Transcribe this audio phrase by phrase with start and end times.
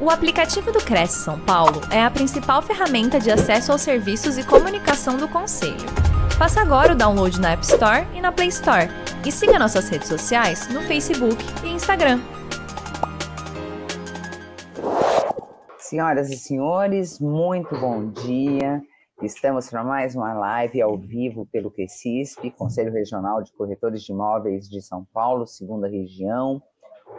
[0.00, 4.46] O aplicativo do Cresce São Paulo é a principal ferramenta de acesso aos serviços e
[4.46, 5.74] comunicação do Conselho.
[6.38, 8.86] Faça agora o download na App Store e na Play Store.
[9.26, 12.20] E siga nossas redes sociais no Facebook e Instagram.
[15.80, 18.80] Senhoras e senhores, muito bom dia.
[19.20, 24.68] Estamos para mais uma live ao vivo pelo QCISP, Conselho Regional de Corretores de Imóveis
[24.68, 26.62] de São Paulo, segunda região.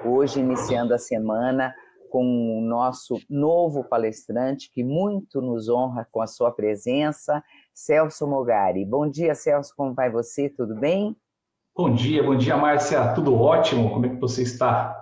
[0.06, 1.76] Hoje, iniciando a semana
[2.10, 8.84] com o nosso novo palestrante, que muito nos honra com a sua presença, Celso Mogari.
[8.84, 10.50] Bom dia, Celso, como vai você?
[10.50, 11.16] Tudo bem?
[11.76, 13.14] Bom dia, bom dia, Márcia.
[13.14, 13.92] Tudo ótimo?
[13.92, 14.96] Como é que você está?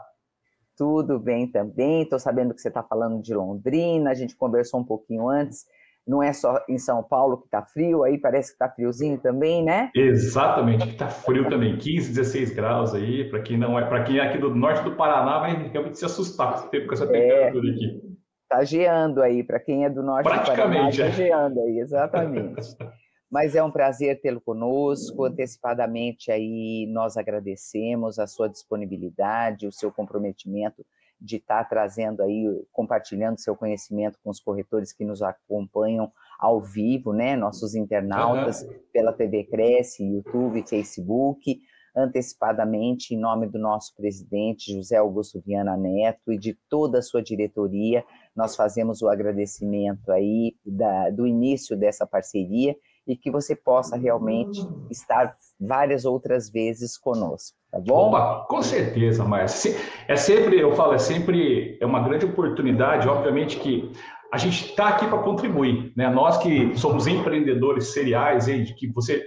[0.76, 2.04] Tudo bem também.
[2.04, 5.66] Estou sabendo que você está falando de Londrina, a gente conversou um pouquinho antes
[6.08, 9.64] não é só em São Paulo que está frio, aí parece que está friozinho também,
[9.64, 9.92] né?
[9.94, 14.18] Exatamente, que está frio também, 15, 16 graus aí, para quem não é, para quem
[14.18, 18.02] é aqui do norte do Paraná, vai realmente se assustar com essa temperatura é, aqui.
[18.44, 21.12] Está geando aí, para quem é do norte do Paraná, está é.
[21.12, 22.56] geando aí, exatamente.
[23.30, 25.26] Mas é um prazer tê-lo conosco.
[25.26, 30.86] Antecipadamente aí nós agradecemos a sua disponibilidade, o seu comprometimento
[31.20, 36.62] de estar tá trazendo aí, compartilhando seu conhecimento com os corretores que nos acompanham ao
[36.62, 37.36] vivo, né?
[37.36, 38.74] Nossos internautas uhum.
[38.94, 41.60] pela TV Cresce, YouTube, Facebook,
[41.96, 47.24] antecipadamente, em nome do nosso presidente José Augusto Viana Neto e de toda a sua
[47.24, 48.04] diretoria,
[48.36, 52.76] nós fazemos o agradecimento aí da, do início dessa parceria
[53.08, 54.60] e que você possa realmente
[54.92, 58.10] estar várias outras vezes conosco, tá bom?
[58.10, 59.76] Opa, com certeza, Márcia.
[60.08, 63.92] É sempre, eu falo, é sempre é uma grande oportunidade, obviamente que
[64.32, 66.10] a gente está aqui para contribuir, né?
[66.10, 69.24] Nós que somos empreendedores seriais, hein, que você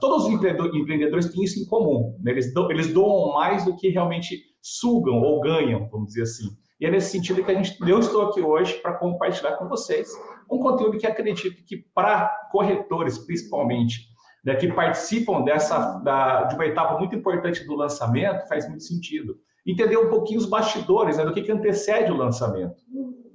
[0.00, 2.32] todos os empreendedores têm isso em comum, né?
[2.32, 6.48] eles, do, eles doam mais do que realmente sugam ou ganham, vamos dizer assim.
[6.80, 10.10] E é nesse sentido que a gente, eu estou aqui hoje para compartilhar com vocês
[10.50, 14.08] um conteúdo que acredito que para corretores, principalmente,
[14.44, 19.36] né, que participam dessa da, de uma etapa muito importante do lançamento, faz muito sentido.
[19.66, 22.76] Entender um pouquinho os bastidores, né, do que, que antecede o lançamento.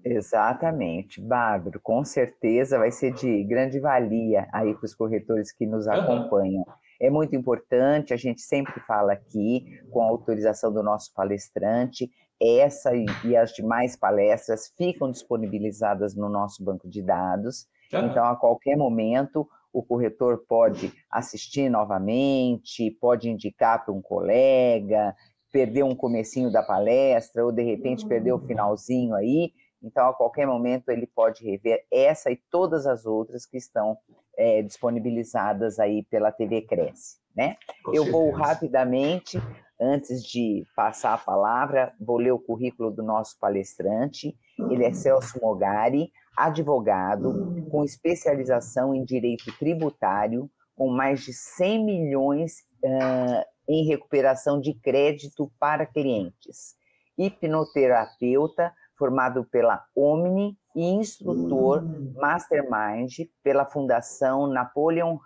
[0.05, 5.87] Exatamente, Bárbaro, com certeza vai ser de grande valia aí para os corretores que nos
[5.87, 6.59] acompanham.
[6.59, 6.73] Uhum.
[7.01, 12.09] É muito importante, a gente sempre fala aqui, com a autorização do nosso palestrante,
[12.41, 17.67] essa e, as demais palestras ficam disponibilizadas no nosso banco de dados.
[17.91, 25.15] Então, a qualquer momento, o corretor pode assistir novamente, pode indicar para um colega,
[25.51, 29.51] perder um comecinho da palestra, ou de repente perder o finalzinho aí.
[29.81, 33.97] Então, a qualquer momento, ele pode rever essa e todas as outras que estão
[34.37, 37.17] é, disponibilizadas aí pela TV Cresce.
[37.35, 37.57] Né?
[37.93, 39.41] Eu vou rapidamente
[39.81, 44.37] Antes de passar a palavra, vou ler o currículo do nosso palestrante.
[44.69, 52.59] Ele é Celso Mogari, advogado, com especialização em direito tributário, com mais de 100 milhões
[52.83, 56.75] uh, em recuperação de crédito para clientes.
[57.17, 61.83] Hipnoterapeuta, formado pela Omni e instrutor
[62.15, 65.17] Mastermind pela Fundação Napoleon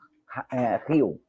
[0.89, 1.22] Hill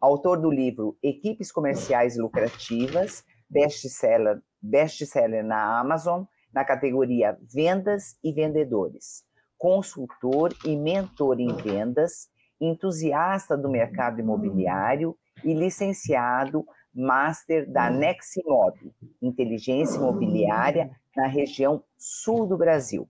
[0.00, 8.32] autor do livro Equipes Comerciais Lucrativas, best-seller best -seller na Amazon, na categoria Vendas e
[8.32, 9.24] Vendedores,
[9.58, 12.28] consultor e mentor em vendas,
[12.60, 16.64] entusiasta do mercado imobiliário e licenciado
[16.94, 18.74] Master da Neximob,
[19.20, 23.06] Inteligência Imobiliária na região sul do Brasil.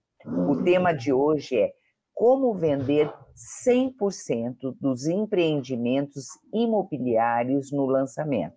[0.49, 1.73] O tema de hoje é
[2.17, 3.13] como vender
[3.69, 8.57] 100% dos empreendimentos imobiliários no lançamento.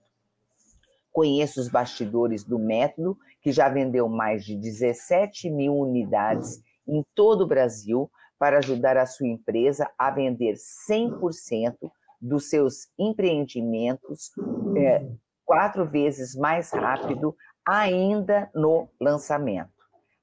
[1.12, 7.42] Conheço os bastidores do método, que já vendeu mais de 17 mil unidades em todo
[7.42, 8.10] o Brasil
[8.40, 10.56] para ajudar a sua empresa a vender
[10.90, 11.76] 100%
[12.22, 14.32] dos seus empreendimentos
[14.78, 15.06] é,
[15.44, 17.36] quatro vezes mais rápido
[17.68, 19.70] ainda no lançamento.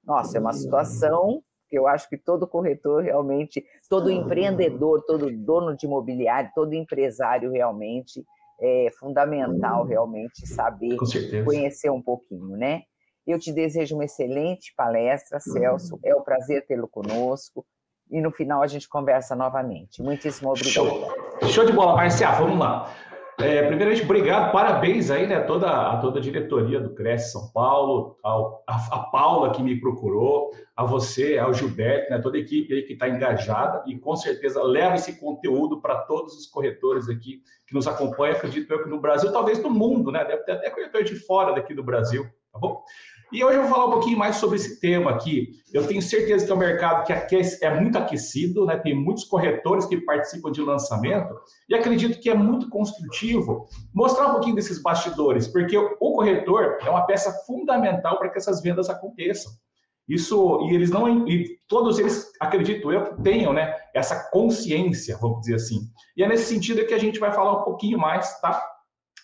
[0.03, 1.42] Nossa, é uma situação
[1.76, 8.24] eu acho que todo corretor realmente, todo empreendedor, todo dono de imobiliário, todo empresário realmente
[8.60, 10.96] é fundamental realmente saber
[11.44, 12.82] conhecer um pouquinho, né?
[13.26, 15.98] Eu te desejo uma excelente palestra, Celso.
[16.04, 17.66] É um prazer tê-lo conosco.
[18.08, 20.00] E no final a gente conversa novamente.
[20.00, 20.72] Muitíssimo obrigado.
[20.72, 22.30] Show, Show de bola, Marcia.
[22.30, 22.88] Vamos lá.
[23.38, 28.18] É, primeiramente, obrigado, parabéns aí, né, toda, a toda a diretoria do Cresce São Paulo,
[28.22, 32.72] ao, a, a, Paula que me procurou, a você, ao Gilberto, né, toda a equipe
[32.72, 37.42] aí que está engajada e com certeza leva esse conteúdo para todos os corretores aqui
[37.66, 40.71] que nos acompanham, acredito eu que no Brasil, talvez no mundo, né, deve ter até
[40.71, 42.83] corretor de fora daqui do Brasil, tá bom?
[43.32, 45.50] E hoje eu vou falar um pouquinho mais sobre esse tema aqui.
[45.72, 48.76] Eu tenho certeza que é um mercado que aquece, é muito aquecido, né?
[48.76, 51.34] tem muitos corretores que participam de lançamento,
[51.68, 56.88] e acredito que é muito construtivo mostrar um pouquinho desses bastidores, porque o corretor é
[56.88, 59.50] uma peça fundamental para que essas vendas aconteçam.
[60.08, 65.56] Isso, e eles não, e todos eles, acredito eu, tenham né, essa consciência, vamos dizer
[65.56, 65.80] assim.
[66.16, 68.64] E é nesse sentido que a gente vai falar um pouquinho mais tá,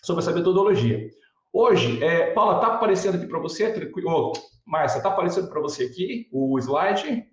[0.03, 1.09] sobre essa metodologia.
[1.55, 3.71] Hoje, é, Paula, está aparecendo aqui para você?
[4.07, 4.33] Oh,
[4.65, 7.27] Márcia, está aparecendo para você aqui o slide?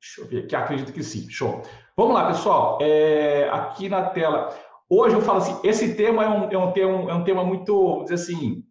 [0.00, 1.62] Deixa eu ver aqui, acredito que sim, show.
[1.96, 4.52] Vamos lá, pessoal, é, aqui na tela.
[4.90, 7.72] Hoje eu falo assim, esse tema é um, é um, tema, é um tema muito,
[7.72, 8.64] vamos dizer assim,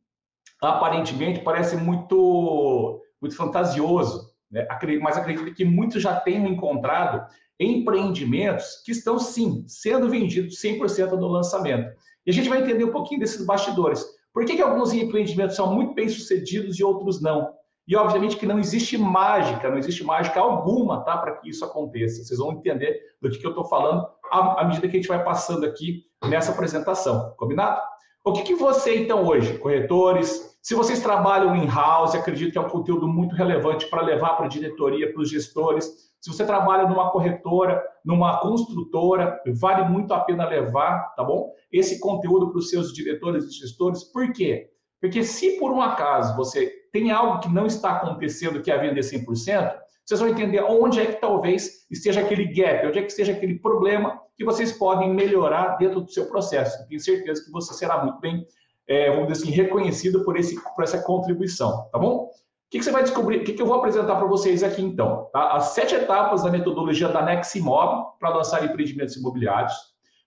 [0.61, 4.67] aparentemente parece muito, muito fantasioso, né?
[5.01, 7.25] mas acredito que muitos já tenham encontrado
[7.57, 11.95] empreendimentos que estão, sim, sendo vendidos 100% no lançamento.
[12.27, 14.05] E a gente vai entender um pouquinho desses bastidores.
[14.33, 17.53] Por que, que alguns empreendimentos são muito bem sucedidos e outros não?
[17.87, 22.21] E obviamente que não existe mágica, não existe mágica alguma, tá, para que isso aconteça.
[22.21, 25.07] Vocês vão entender do que, que eu estou falando à, à, medida que a gente
[25.07, 27.81] vai passando aqui nessa apresentação, combinado?
[28.25, 32.67] O que, que você então hoje, corretores, se vocês trabalham in-house, acredito que é um
[32.67, 37.11] conteúdo muito relevante para levar para a diretoria, para os gestores, se você trabalha numa
[37.11, 41.51] corretora, numa construtora, vale muito a pena levar, tá bom?
[41.71, 44.03] Esse conteúdo para os seus diretores e gestores.
[44.03, 44.69] Por quê?
[44.99, 48.81] Porque se por um acaso você tem algo que não está acontecendo que é a
[48.81, 49.75] vender 100%,
[50.05, 53.59] vocês vão entender onde é que talvez esteja aquele gap, onde é que esteja aquele
[53.59, 56.87] problema que vocês podem melhorar dentro do seu processo.
[56.87, 58.45] tenho certeza que você será muito bem,
[58.87, 62.29] é, vamos dizer assim, reconhecido por, esse, por essa contribuição, tá bom?
[62.67, 63.37] O que, que você vai descobrir?
[63.37, 65.29] O que, que eu vou apresentar para vocês aqui, então?
[65.31, 65.53] Tá?
[65.53, 69.73] As sete etapas da metodologia da Neximob para lançar empreendimentos imobiliários.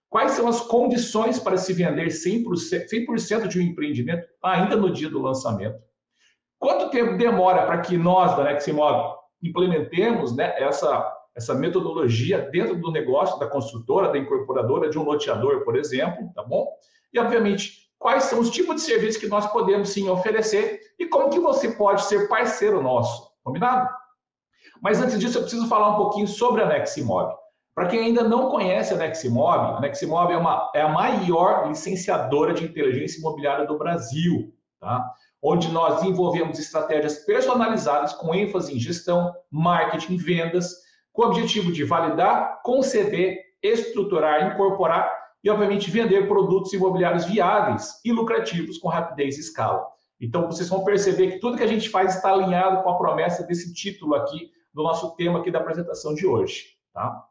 [0.09, 5.11] Quais são as condições para se vender 100%, 100 de um empreendimento ainda no dia
[5.11, 5.79] do lançamento?
[6.59, 12.91] Quanto tempo demora para que nós, da Neximob, implementemos né, essa, essa metodologia dentro do
[12.91, 16.67] negócio da construtora, da incorporadora, de um loteador, por exemplo, tá bom?
[17.13, 21.29] E, obviamente, quais são os tipos de serviços que nós podemos sim oferecer e como
[21.29, 23.89] que você pode ser parceiro nosso, combinado?
[24.83, 27.35] Mas antes disso, eu preciso falar um pouquinho sobre a Neximob.
[27.75, 32.55] Para quem ainda não conhece a Neximob, a Neximob é, uma, é a maior licenciadora
[32.55, 35.13] de inteligência imobiliária do Brasil, tá?
[35.43, 40.75] onde nós desenvolvemos estratégias personalizadas com ênfase em gestão, marketing, vendas,
[41.13, 48.13] com o objetivo de validar, conceder, estruturar, incorporar e, obviamente, vender produtos imobiliários viáveis e
[48.13, 49.87] lucrativos com rapidez e escala.
[50.21, 53.43] Então, vocês vão perceber que tudo que a gente faz está alinhado com a promessa
[53.45, 56.77] desse título aqui, do nosso tema aqui da apresentação de hoje.
[56.93, 57.25] Tá?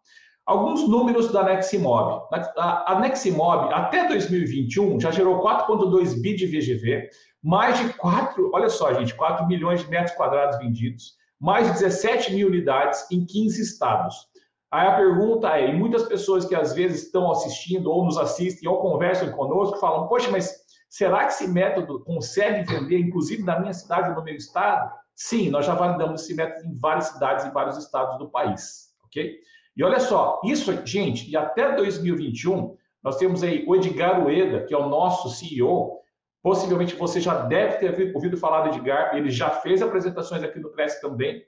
[0.45, 2.27] Alguns números da Neximob.
[2.57, 7.07] A Neximob, até 2021, já gerou 4,2 bi de VGV,
[7.43, 12.33] mais de 4, olha só, gente, 4 milhões de metros quadrados vendidos, mais de 17
[12.33, 14.15] mil unidades em 15 estados.
[14.71, 18.69] Aí a pergunta é, e muitas pessoas que às vezes estão assistindo ou nos assistem
[18.69, 23.73] ou conversam conosco falam, poxa, mas será que esse método consegue vender, inclusive na minha
[23.73, 24.91] cidade ou no meu estado?
[25.15, 29.37] Sim, nós já validamos esse método em várias cidades e vários estados do país, ok?
[29.75, 34.73] E olha só, isso, gente, e até 2021, nós temos aí o Edgar Ueda, que
[34.73, 35.99] é o nosso CEO,
[36.43, 40.69] possivelmente você já deve ter ouvido falar do Edgar, ele já fez apresentações aqui no
[40.69, 41.43] Press também,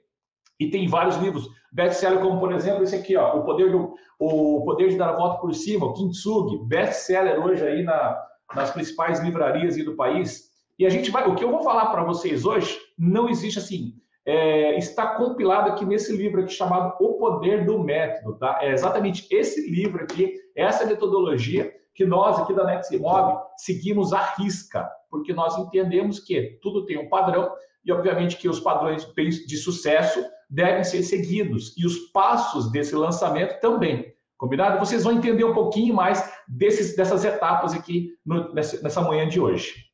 [0.58, 4.64] e tem vários livros best-seller, como por exemplo esse aqui, ó, o poder do o
[4.64, 8.22] poder de dar a volta por cima, o Kintsugi, best-seller hoje aí na,
[8.54, 10.52] nas principais livrarias do país.
[10.78, 13.94] E a gente vai, o que eu vou falar para vocês hoje não existe assim,
[14.24, 18.60] é, está compilado aqui nesse livro aqui chamado O Poder do Método, tá?
[18.62, 24.88] É exatamente esse livro aqui, essa metodologia que nós aqui da Neximob seguimos à risca,
[25.10, 27.52] porque nós entendemos que tudo tem um padrão
[27.84, 33.60] e obviamente que os padrões de sucesso devem ser seguidos e os passos desse lançamento
[33.60, 34.12] também.
[34.36, 34.78] Combinado?
[34.78, 39.40] Vocês vão entender um pouquinho mais desses, dessas etapas aqui no, nessa, nessa manhã de
[39.40, 39.92] hoje.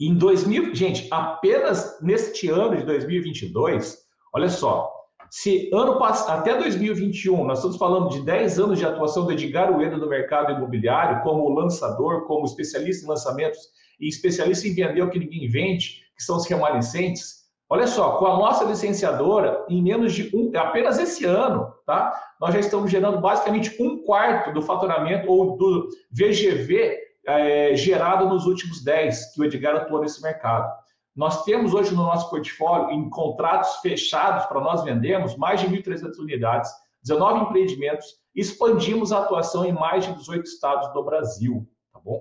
[0.00, 3.98] Em 2000, gente, apenas neste ano de 2022,
[4.32, 4.92] olha só,
[5.30, 9.76] se ano passado, até 2021, nós estamos falando de 10 anos de atuação do Edgar
[9.76, 13.58] Ueda no mercado imobiliário, como lançador, como especialista em lançamentos
[14.00, 18.26] e especialista em vender o que ninguém vende, que são os remanescentes, Olha só, com
[18.26, 22.14] a nossa licenciadora, em menos de um, apenas esse ano, tá?
[22.40, 28.46] Nós já estamos gerando basicamente um quarto do faturamento ou do VGV é, gerado nos
[28.46, 30.70] últimos 10 que o Edgar atuou nesse mercado.
[31.14, 36.18] Nós temos hoje no nosso portfólio, em contratos fechados para nós vendermos, mais de 1.300
[36.18, 36.70] unidades,
[37.02, 42.20] 19 empreendimentos, expandimos a atuação em mais de 18 estados do Brasil, tá bom?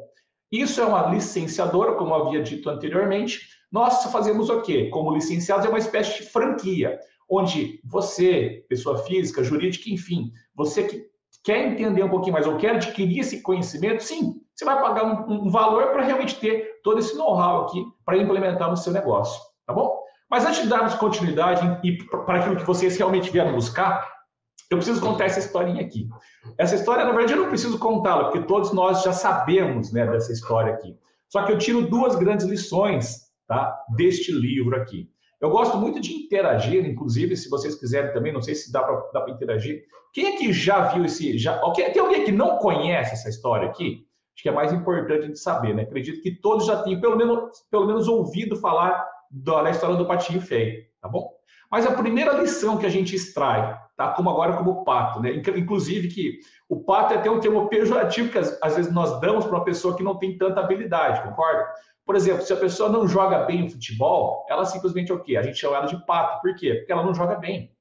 [0.52, 3.42] Isso é uma licenciadora, como havia dito anteriormente.
[3.72, 4.90] Nós fazemos o quê?
[4.90, 11.08] Como licenciados, é uma espécie de franquia, onde você, pessoa física, jurídica, enfim, você que
[11.44, 15.46] quer entender um pouquinho mais ou quer adquirir esse conhecimento, sim, você vai pagar um,
[15.46, 19.74] um valor para realmente ter todo esse know-how aqui para implementar no seu negócio, tá
[19.74, 20.04] bom?
[20.30, 24.12] Mas antes de darmos continuidade e para aquilo que vocês realmente vieram buscar,
[24.70, 26.10] eu preciso contar essa historinha aqui.
[26.58, 30.32] Essa história, na verdade, eu não preciso contá-la, porque todos nós já sabemos né, dessa
[30.32, 30.98] história aqui.
[31.30, 35.10] Só que eu tiro duas grandes lições tá, deste livro aqui.
[35.40, 39.30] Eu gosto muito de interagir, inclusive, se vocês quiserem também, não sei se dá para
[39.30, 39.84] interagir.
[40.14, 41.38] Quem é que já viu esse.
[41.38, 44.08] Já, tem alguém que não conhece essa história aqui?
[44.36, 45.84] Acho que é mais importante gente saber, né?
[45.84, 50.42] Acredito que todos já tenham pelo menos, pelo menos ouvido falar da história do patinho
[50.42, 51.32] feio, tá bom?
[51.72, 54.10] Mas a primeira lição que a gente extrai, tá?
[54.10, 55.34] Como agora como pato, né?
[55.36, 59.46] Inclusive que o pato é até um termo pejorativo que às, às vezes nós damos
[59.46, 61.68] para uma pessoa que não tem tanta habilidade, concorda?
[62.06, 65.38] Por exemplo, se a pessoa não joga bem o futebol, ela simplesmente é o quê?
[65.38, 66.42] A gente chama ela de pato.
[66.42, 66.76] Por quê?
[66.76, 67.73] Porque ela não joga bem.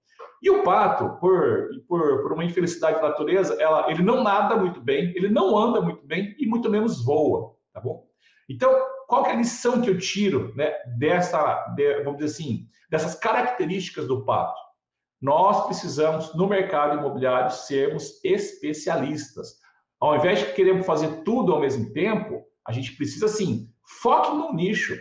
[0.43, 4.81] E o pato, por, por, por uma infelicidade da natureza, ela, ele não nada muito
[4.81, 8.05] bem, ele não anda muito bem e muito menos voa, tá bom?
[8.49, 8.71] Então,
[9.07, 14.09] qual é a lição que eu tiro né, dessa, de, vamos dizer assim, dessas características
[14.09, 14.61] do pato?
[15.21, 19.61] Nós precisamos, no mercado imobiliário, sermos especialistas.
[20.01, 23.69] Ao invés de queremos fazer tudo ao mesmo tempo, a gente precisa, sim,
[24.01, 24.99] foque no nicho.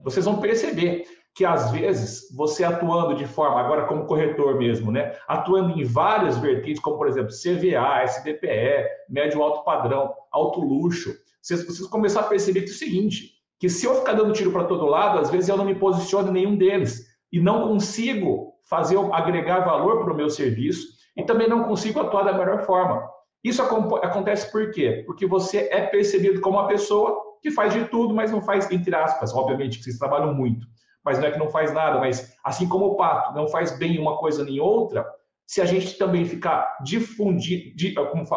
[0.00, 5.14] Vocês vão perceber que às vezes você atuando de forma, agora como corretor mesmo, né?
[5.28, 11.64] Atuando em várias vertentes, como por exemplo CVA, SDPE, médio alto padrão, alto luxo, vocês
[11.64, 14.64] precisam começar a perceber que é o seguinte, que se eu ficar dando tiro para
[14.64, 18.98] todo lado, às vezes eu não me posiciono em nenhum deles e não consigo fazer
[19.12, 23.08] agregar valor para o meu serviço e também não consigo atuar da melhor forma.
[23.42, 25.02] Isso acontece por quê?
[25.06, 28.94] Porque você é percebido como uma pessoa que faz de tudo, mas não faz, entre
[28.94, 30.66] aspas, obviamente que vocês trabalham muito,
[31.04, 33.98] mas não é que não faz nada, mas assim como o pato não faz bem
[33.98, 35.06] uma coisa nem outra,
[35.46, 37.74] se a gente também ficar difundindo,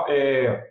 [0.08, 0.64] é,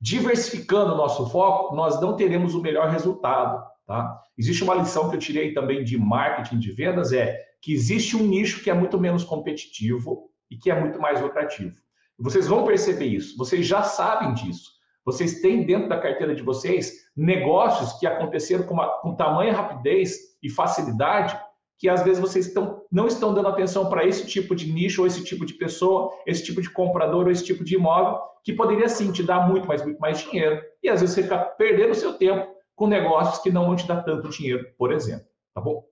[0.00, 3.64] diversificando o nosso foco, nós não teremos o melhor resultado.
[3.86, 4.20] Tá?
[4.36, 8.26] Existe uma lição que eu tirei também de marketing de vendas, é que existe um
[8.26, 11.74] nicho que é muito menos competitivo e que é muito mais lucrativo.
[12.18, 14.73] Vocês vão perceber isso, vocês já sabem disso.
[15.04, 20.16] Vocês têm dentro da carteira de vocês negócios que aconteceram com, uma, com tamanha rapidez
[20.42, 21.38] e facilidade
[21.78, 25.06] que às vezes vocês estão, não estão dando atenção para esse tipo de nicho, ou
[25.06, 28.88] esse tipo de pessoa, esse tipo de comprador, ou esse tipo de imóvel, que poderia
[28.88, 30.62] sim te dar muito mais, muito mais dinheiro.
[30.82, 33.86] E às vezes você fica perdendo o seu tempo com negócios que não vão te
[33.86, 35.26] dar tanto dinheiro, por exemplo.
[35.54, 35.84] Tá bom?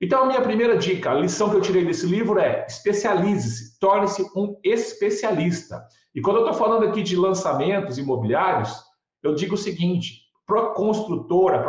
[0.00, 4.22] Então, a minha primeira dica, a lição que eu tirei desse livro é especialize-se, torne-se
[4.36, 5.82] um especialista.
[6.14, 8.74] E quando eu estou falando aqui de lançamentos imobiliários,
[9.22, 11.62] eu digo o seguinte: para construtora,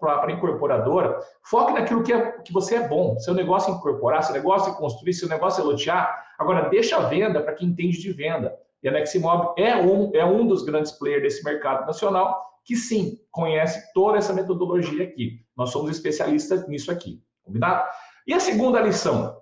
[0.00, 3.16] para incorporadora, foque naquilo que, é, que você é bom.
[3.20, 6.26] Seu negócio é incorporar, seu negócio é construir, seu negócio é lotear.
[6.36, 8.54] Agora, deixa a venda para quem entende de venda.
[8.82, 13.18] E a Neximob é um, é um dos grandes players desse mercado nacional que, sim,
[13.30, 15.40] conhece toda essa metodologia aqui.
[15.56, 17.22] Nós somos especialistas nisso aqui.
[17.48, 17.88] Combinado?
[18.26, 19.38] E a segunda lição?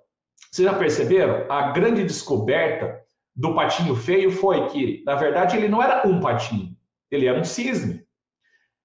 [0.49, 1.45] Vocês já perceberam?
[1.51, 3.01] A grande descoberta
[3.35, 6.75] do patinho feio foi que, na verdade, ele não era um patinho,
[7.11, 8.01] ele era um cisne.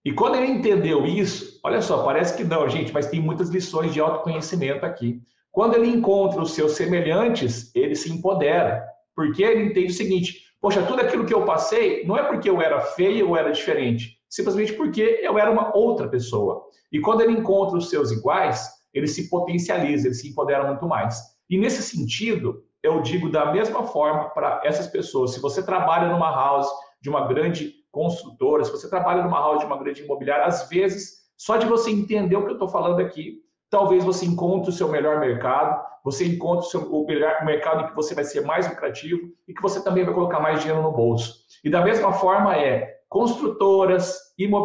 [0.05, 3.95] E quando ele entendeu isso, olha só, parece que não, gente, mas tem muitas lições
[3.95, 5.23] de autoconhecimento aqui.
[5.53, 10.83] Quando ele encontra os seus semelhantes, ele se empodera, porque ele entende o seguinte: poxa,
[10.83, 14.73] tudo aquilo que eu passei não é porque eu era feio ou era diferente, simplesmente
[14.73, 16.65] porque eu era uma outra pessoa.
[16.91, 21.21] E quando ele encontra os seus iguais, ele se potencializa, ele se empodera muito mais.
[21.49, 26.31] E nesse sentido, eu digo da mesma forma para essas pessoas: se você trabalha numa
[26.31, 26.69] house
[27.01, 31.23] de uma grande construtora, se você trabalha numa house de uma grande imobiliária, às vezes,
[31.37, 34.89] só de você entender o que eu estou falando aqui, talvez você encontre o seu
[34.89, 38.69] melhor mercado, você encontre o, seu, o melhor mercado em que você vai ser mais
[38.69, 41.43] lucrativo e que você também vai colocar mais dinheiro no bolso.
[41.63, 44.19] E da mesma forma é construtoras,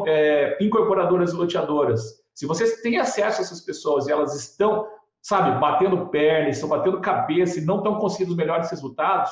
[0.08, 2.02] é, incorporadoras e loteadoras.
[2.38, 4.88] Se vocês têm acesso a essas pessoas e elas estão,
[5.24, 9.32] sabe, batendo perna, estão batendo cabeça e não estão conseguindo os melhores resultados,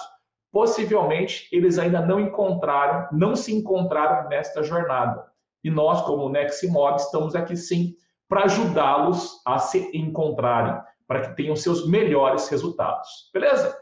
[0.52, 5.24] possivelmente eles ainda não encontraram, não se encontraram nesta jornada.
[5.64, 7.96] E nós, como Neximob, estamos aqui sim
[8.28, 13.30] para ajudá-los a se encontrarem, para que tenham seus melhores resultados.
[13.32, 13.78] Beleza?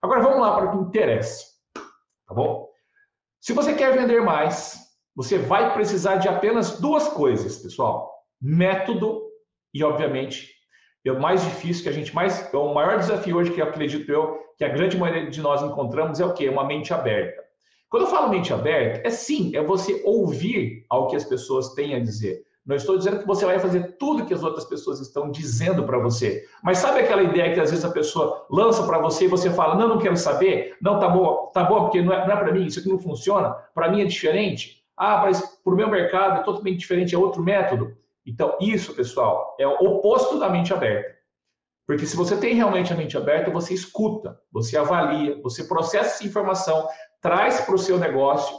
[0.00, 1.46] Agora vamos lá para o que interessa.
[1.74, 2.68] Tá bom?
[3.40, 4.78] Se você quer vender mais,
[5.16, 9.22] você vai precisar de apenas duas coisas, pessoal: método
[9.72, 10.58] e, obviamente,
[11.04, 14.10] é o mais difícil que a gente mais, é o maior desafio hoje que acredito
[14.10, 16.48] eu que a grande maioria de nós encontramos é o quê?
[16.48, 17.42] Uma mente aberta.
[17.88, 21.94] Quando eu falo mente aberta, é sim, é você ouvir ao que as pessoas têm
[21.94, 22.42] a dizer.
[22.66, 25.98] Não estou dizendo que você vai fazer tudo que as outras pessoas estão dizendo para
[25.98, 26.44] você.
[26.62, 29.74] Mas sabe aquela ideia que às vezes a pessoa lança para você e você fala:
[29.74, 32.52] não, não quero saber, não, tá bom, tá bom, porque não é, não é para
[32.52, 34.84] mim, isso aqui não funciona, para mim é diferente.
[34.94, 37.96] Ah, mas para o meu mercado é totalmente diferente, é outro método.
[38.28, 41.16] Então, isso, pessoal, é o oposto da mente aberta.
[41.86, 46.26] Porque se você tem realmente a mente aberta, você escuta, você avalia, você processa essa
[46.26, 46.86] informação,
[47.22, 48.54] traz para o seu negócio,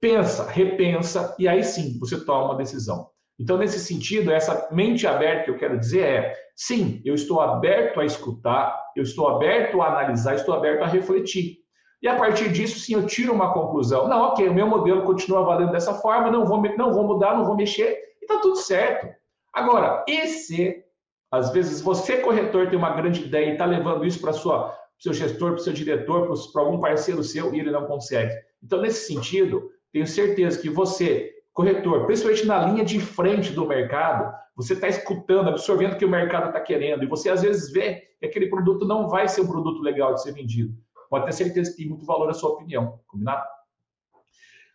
[0.00, 3.08] pensa, repensa, e aí sim você toma uma decisão.
[3.36, 7.98] Então, nesse sentido, essa mente aberta que eu quero dizer é: sim, eu estou aberto
[7.98, 11.56] a escutar, eu estou aberto a analisar, estou aberto a refletir.
[12.00, 14.06] E a partir disso, sim, eu tiro uma conclusão.
[14.06, 17.44] Não, ok, o meu modelo continua valendo dessa forma, não vou, não vou mudar, não
[17.44, 17.98] vou mexer,
[18.30, 19.08] está tudo certo.
[19.52, 20.84] Agora, e se,
[21.30, 25.12] às vezes, você, corretor, tem uma grande ideia e está levando isso para o seu
[25.12, 28.32] gestor, para o seu diretor, para algum parceiro seu e ele não consegue?
[28.62, 34.32] Então, nesse sentido, tenho certeza que você corretor, principalmente na linha de frente do mercado,
[34.54, 38.02] você está escutando, absorvendo o que o mercado está querendo, e você às vezes vê
[38.18, 40.72] que aquele produto não vai ser um produto legal de ser vendido.
[41.08, 43.42] Pode ter certeza que tem muito valor a sua opinião, combinado?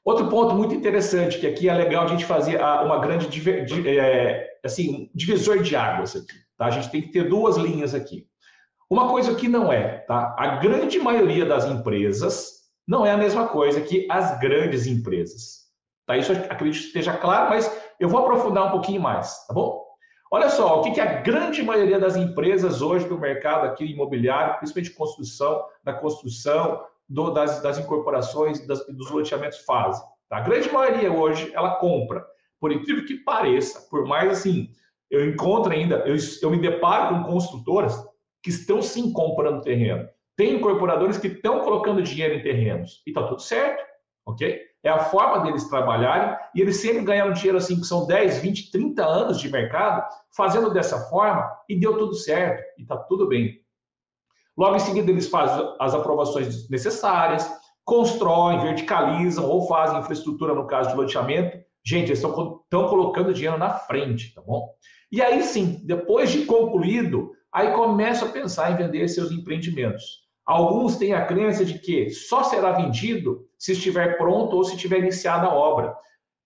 [0.05, 3.27] Outro ponto muito interessante, que aqui é legal a gente fazer uma grande
[3.89, 6.35] é, assim, divisor de águas aqui.
[6.55, 6.67] Tá?
[6.67, 8.27] A gente tem que ter duas linhas aqui.
[8.87, 10.35] Uma coisa que não é, tá?
[10.37, 12.51] A grande maioria das empresas
[12.87, 15.65] não é a mesma coisa que as grandes empresas.
[16.05, 16.15] Tá?
[16.15, 19.83] Isso acredito que esteja claro, mas eu vou aprofundar um pouquinho mais, tá bom?
[20.31, 24.57] Olha só, o que, que a grande maioria das empresas hoje do mercado aqui imobiliário,
[24.57, 30.03] principalmente construção, da construção, do, das, das, incorporações, das, dos loteamentos fazem.
[30.29, 30.37] Tá?
[30.37, 32.25] A grande maioria hoje, ela compra.
[32.59, 34.69] Por incrível que pareça, por mais assim,
[35.09, 37.95] eu encontro ainda, eu, eu me deparo com construtoras
[38.41, 40.07] que estão sim comprando terreno.
[40.35, 43.01] Tem incorporadores que estão colocando dinheiro em terrenos.
[43.05, 43.83] E está tudo certo,
[44.25, 44.65] ok?
[44.85, 48.71] é a forma deles trabalharem, e eles sempre ganharam dinheiro assim, que são 10, 20,
[48.71, 50.07] 30 anos de mercado,
[50.37, 53.59] fazendo dessa forma, e deu tudo certo, e está tudo bem.
[54.57, 57.49] Logo em seguida, eles fazem as aprovações necessárias,
[57.83, 61.57] constroem, verticalizam ou fazem infraestrutura, no caso de loteamento.
[61.85, 64.69] Gente, eles estão, estão colocando dinheiro na frente, tá bom?
[65.11, 70.25] E aí sim, depois de concluído, aí começa a pensar em vender seus empreendimentos.
[70.45, 74.99] Alguns têm a crença de que só será vendido se estiver pronto ou se tiver
[74.99, 75.95] iniciada a obra.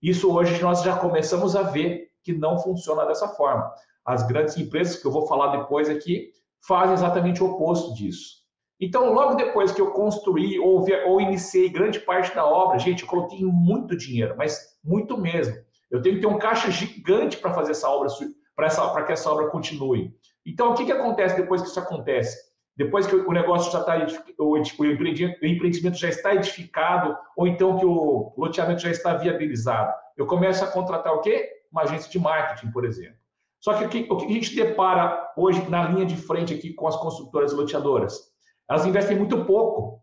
[0.02, 3.70] Isso hoje nós já começamos a ver que não funciona dessa forma.
[4.04, 6.30] As grandes empresas, que eu vou falar depois aqui,
[6.66, 8.40] fazem exatamente o oposto disso.
[8.80, 13.08] Então, logo depois que eu construí ou, ou iniciei grande parte da obra, gente, eu
[13.08, 15.54] coloquei muito dinheiro, mas muito mesmo.
[15.90, 18.08] Eu tenho que ter um caixa gigante para fazer essa obra,
[18.56, 20.14] para que essa obra continue.
[20.46, 22.50] Então, o que, que acontece depois que isso acontece?
[22.80, 23.94] depois que o negócio já está,
[24.38, 30.64] o empreendimento já está edificado, ou então que o loteamento já está viabilizado, eu começo
[30.64, 31.46] a contratar o quê?
[31.70, 33.16] Uma agência de marketing, por exemplo.
[33.60, 36.96] Só que o que, a gente depara hoje na linha de frente aqui com as
[36.96, 38.18] construtoras loteadoras?
[38.68, 40.00] Elas investem muito pouco,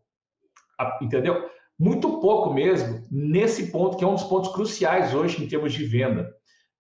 [1.02, 1.50] entendeu?
[1.80, 5.86] Muito pouco mesmo nesse ponto, que é um dos pontos cruciais hoje em termos de
[5.86, 6.32] venda.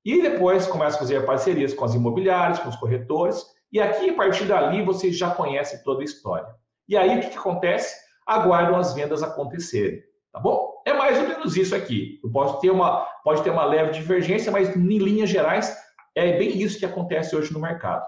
[0.06, 4.14] E depois começa a fazer parcerias com as imobiliárias, com os corretores, e aqui, a
[4.14, 6.48] partir dali, vocês já conhecem toda a história.
[6.88, 7.96] E aí, o que, que acontece?
[8.26, 10.02] Aguardam as vendas acontecerem.
[10.32, 10.82] Tá bom?
[10.86, 12.20] É mais ou menos isso aqui.
[12.32, 15.76] Pode ter uma, pode ter uma leve divergência, mas em linhas gerais,
[16.18, 18.06] é bem isso que acontece hoje no mercado.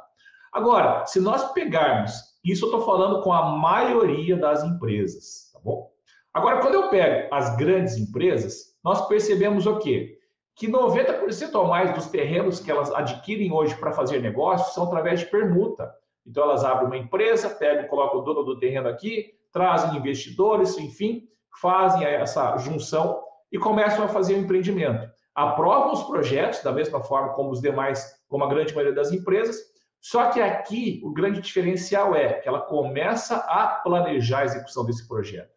[0.52, 5.90] Agora, se nós pegarmos, isso eu estou falando com a maioria das empresas, tá bom?
[6.34, 10.20] Agora, quando eu pego as grandes empresas, nós percebemos o quê?
[10.60, 15.22] que 90% ou mais dos terrenos que elas adquirem hoje para fazer negócio são através
[15.22, 15.90] de permuta.
[16.28, 21.24] Então, elas abrem uma empresa, pegam, colocam o dono do terreno aqui, trazem investidores, enfim,
[21.62, 25.10] fazem essa junção e começam a fazer o um empreendimento.
[25.40, 29.56] Aprovam os projetos da mesma forma como os demais, como a grande maioria das empresas,
[30.02, 35.08] só que aqui o grande diferencial é que ela começa a planejar a execução desse
[35.08, 35.54] projeto.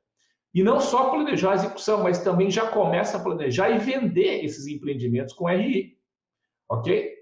[0.55, 4.69] E não só planejar a execução, mas também já começa a planejar e vender esses
[4.69, 5.99] empreendimentos com RI.
[6.71, 7.17] Ok?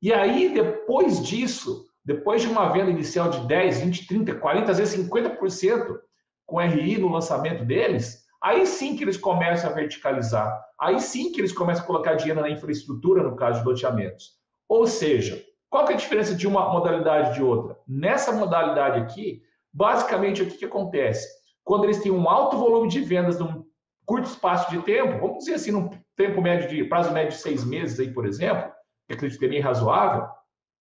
[0.00, 4.78] E aí, depois disso, depois de uma venda inicial de 10, 20, 30, 40, às
[4.78, 5.98] vezes 50%
[6.46, 10.62] com RI no lançamento deles, aí sim que eles começam a verticalizar.
[10.78, 14.32] Aí sim que eles começam a colocar dinheiro na infraestrutura, no caso de loteamentos.
[14.68, 17.78] Ou seja, qual é a diferença de uma modalidade de outra?
[17.88, 21.26] Nessa modalidade aqui, basicamente o que, que acontece?
[21.64, 23.64] quando eles têm um alto volume de vendas num
[24.04, 27.64] curto espaço de tempo, vamos dizer assim, num tempo médio de prazo médio de seis
[27.64, 28.70] meses aí, por exemplo,
[29.08, 30.28] que acredito que é bem razoável,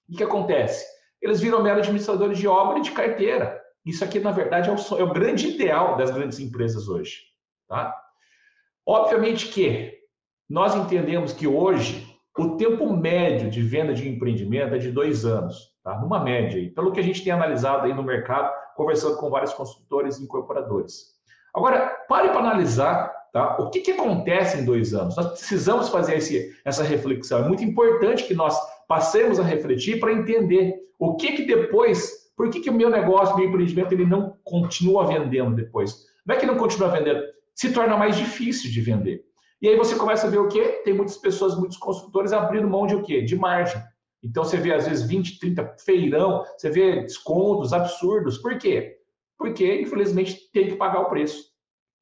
[0.10, 0.86] o que acontece?
[1.22, 3.62] Eles viram mero administradores de obra e de carteira.
[3.86, 7.22] Isso aqui, na verdade, é o, é o grande ideal das grandes empresas hoje.
[7.74, 7.92] Tá?
[8.86, 9.98] Obviamente que
[10.48, 12.08] nós entendemos que hoje
[12.38, 16.00] o tempo médio de venda de empreendimento é de dois anos, tá?
[16.00, 19.56] numa média, aí, pelo que a gente tem analisado aí no mercado, conversando com vários
[19.56, 21.14] construtores e incorporadores.
[21.52, 23.58] Agora, pare para analisar tá?
[23.58, 25.16] o que, que acontece em dois anos.
[25.16, 27.44] Nós precisamos fazer esse, essa reflexão.
[27.44, 28.56] É muito importante que nós
[28.88, 33.36] passemos a refletir para entender o que, que depois, por que, que o meu negócio,
[33.36, 36.06] meu empreendimento, ele não continua vendendo depois.
[36.24, 37.24] Não é que não continua vendendo,
[37.56, 39.24] se torna mais difícil de vender.
[39.62, 40.82] E aí você começa a ver o quê?
[40.84, 43.22] Tem muitas pessoas, muitos construtores abrindo mão de o quê?
[43.22, 43.82] De margem.
[44.22, 48.38] Então você vê às vezes 20, 30 feirão, você vê descontos absurdos.
[48.38, 48.98] Por quê?
[49.38, 51.44] Porque, infelizmente, tem que pagar o preço.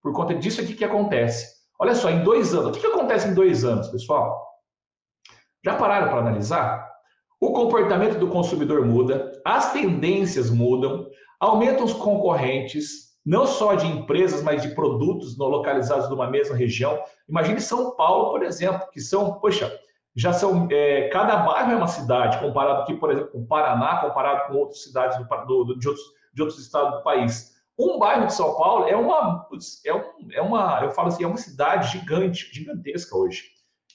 [0.02, 1.62] Por conta disso aqui que acontece.
[1.80, 2.70] Olha só, em dois anos.
[2.70, 4.40] O que, que acontece em dois anos, pessoal?
[5.64, 6.88] Já pararam para analisar?
[7.40, 11.08] O comportamento do consumidor muda, as tendências mudam,
[11.40, 17.02] aumentam os concorrentes, não só de empresas, mas de produtos localizados numa mesma região.
[17.30, 19.72] Imagine São Paulo, por exemplo, que são, poxa,
[20.16, 24.48] já são, é, cada bairro é uma cidade, comparado aqui, por exemplo, com Paraná, comparado
[24.48, 27.52] com outras cidades do, do, de, outros, de outros estados do país.
[27.80, 29.48] Um bairro de São Paulo é uma,
[29.86, 30.04] é, um,
[30.34, 33.44] é uma, eu falo assim, é uma cidade gigante, gigantesca hoje.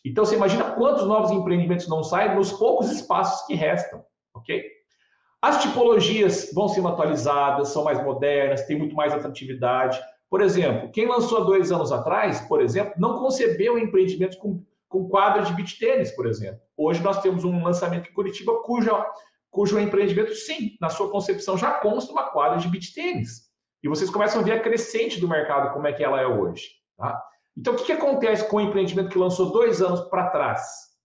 [0.05, 4.76] Então, você imagina quantos novos empreendimentos não saem nos poucos espaços que restam, ok?
[5.41, 10.01] As tipologias vão sendo atualizadas, são mais modernas, têm muito mais atratividade.
[10.29, 15.09] Por exemplo, quem lançou há dois anos atrás, por exemplo, não concebeu empreendimentos com, com
[15.09, 16.61] quadra de beach tênis, por exemplo.
[16.77, 18.91] Hoje nós temos um lançamento em Curitiba cujo,
[19.51, 23.47] cujo empreendimento, sim, na sua concepção já consta uma quadra de beach tênis.
[23.83, 26.71] E vocês começam a ver a crescente do mercado, como é que ela é hoje.
[26.97, 27.23] Tá?
[27.57, 30.96] Então, o que, que acontece com o empreendimento que lançou dois anos para trás?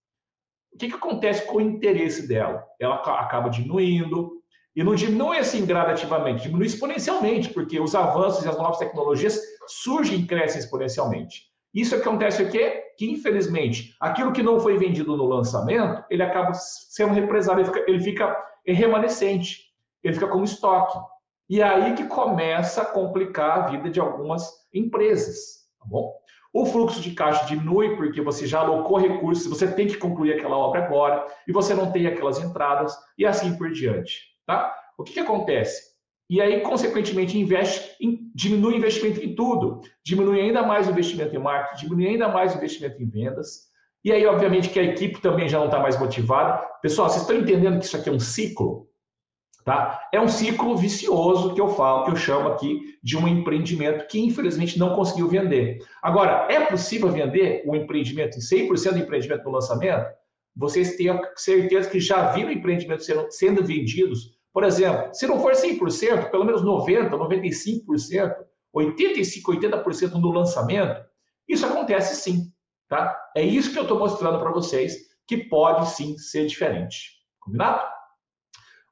[0.74, 2.64] O que, que acontece com o interesse dela?
[2.80, 4.42] Ela acaba diminuindo,
[4.74, 10.20] e não diminui assim gradativamente, diminui exponencialmente, porque os avanços e as novas tecnologias surgem
[10.20, 11.52] e crescem exponencialmente.
[11.74, 12.82] Isso acontece o quê?
[12.98, 17.84] Que, infelizmente, aquilo que não foi vendido no lançamento, ele acaba sendo represado, ele fica,
[17.86, 19.58] ele fica remanescente,
[20.02, 20.98] ele fica como estoque.
[21.48, 26.14] E é aí que começa a complicar a vida de algumas empresas, tá bom?
[26.52, 30.56] O fluxo de caixa diminui porque você já alocou recursos, você tem que concluir aquela
[30.56, 34.20] obra agora e você não tem aquelas entradas e assim por diante.
[34.46, 34.74] Tá?
[34.98, 35.92] O que, que acontece?
[36.28, 41.34] E aí, consequentemente, investe em, diminui o investimento em tudo, diminui ainda mais o investimento
[41.34, 43.70] em marketing, diminui ainda mais o investimento em vendas.
[44.04, 46.58] E aí, obviamente, que a equipe também já não está mais motivada.
[46.82, 48.88] Pessoal, vocês estão entendendo que isso aqui é um ciclo?
[49.64, 50.08] Tá?
[50.12, 54.20] É um ciclo vicioso que eu falo, que eu chamo aqui de um empreendimento que
[54.20, 55.78] infelizmente não conseguiu vender.
[56.02, 60.06] Agora, é possível vender um empreendimento em 100% do empreendimento no lançamento?
[60.56, 64.36] Vocês têm certeza que já viram empreendimentos sendo vendidos?
[64.52, 68.34] Por exemplo, se não for 100%, pelo menos 90%, 95%,
[68.74, 71.04] 85%, 80% no lançamento,
[71.48, 72.52] isso acontece sim.
[72.88, 73.16] Tá?
[73.36, 74.96] É isso que eu estou mostrando para vocês,
[75.26, 77.12] que pode sim ser diferente.
[77.40, 77.82] Combinado?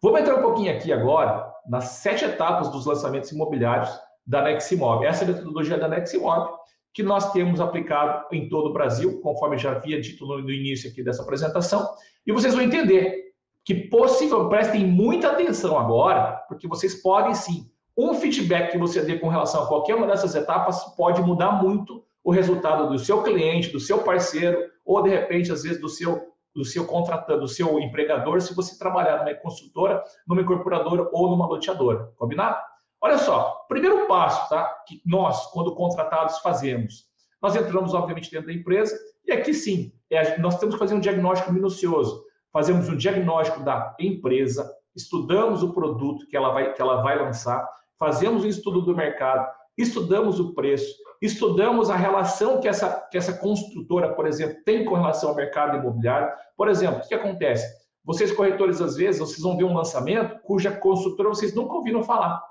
[0.02, 3.90] Vamos entrar um pouquinho aqui agora nas sete etapas dos lançamentos imobiliários
[4.26, 5.04] da Neximob.
[5.04, 6.50] Essa é a metodologia da Neximob
[6.92, 11.02] que nós temos aplicado em todo o Brasil, conforme já havia dito no, início aqui
[11.02, 11.88] dessa apresentação,
[12.26, 13.30] e vocês vão entender
[13.64, 19.18] que possível, prestem muita atenção agora, porque vocês podem sim, um feedback que você dê
[19.18, 23.70] com relação a qualquer uma dessas etapas pode mudar muito o resultado do seu cliente,
[23.70, 27.78] do seu parceiro, ou de repente, às vezes, do seu do seu contratante, do seu
[27.78, 32.12] empregador, se você trabalhar numa consultora, numa incorporadora ou numa loteadora.
[32.16, 32.56] Combinado?
[33.00, 34.64] Olha só, primeiro passo, tá?
[34.86, 37.08] Que nós, quando contratados, fazemos.
[37.40, 41.00] Nós entramos, obviamente, dentro da empresa e aqui sim, é, nós temos que fazer um
[41.00, 42.24] diagnóstico minucioso.
[42.52, 47.64] Fazemos um diagnóstico da empresa, estudamos o produto que ela vai, que ela vai lançar,
[47.98, 49.48] fazemos um estudo do mercado,
[49.82, 54.94] estudamos o preço, estudamos a relação que essa, que essa construtora, por exemplo, tem com
[54.94, 56.32] relação ao mercado imobiliário.
[56.56, 57.66] Por exemplo, o que acontece?
[58.04, 62.42] Vocês, corretores, às vezes, vocês vão ver um lançamento cuja construtora vocês nunca ouviram falar.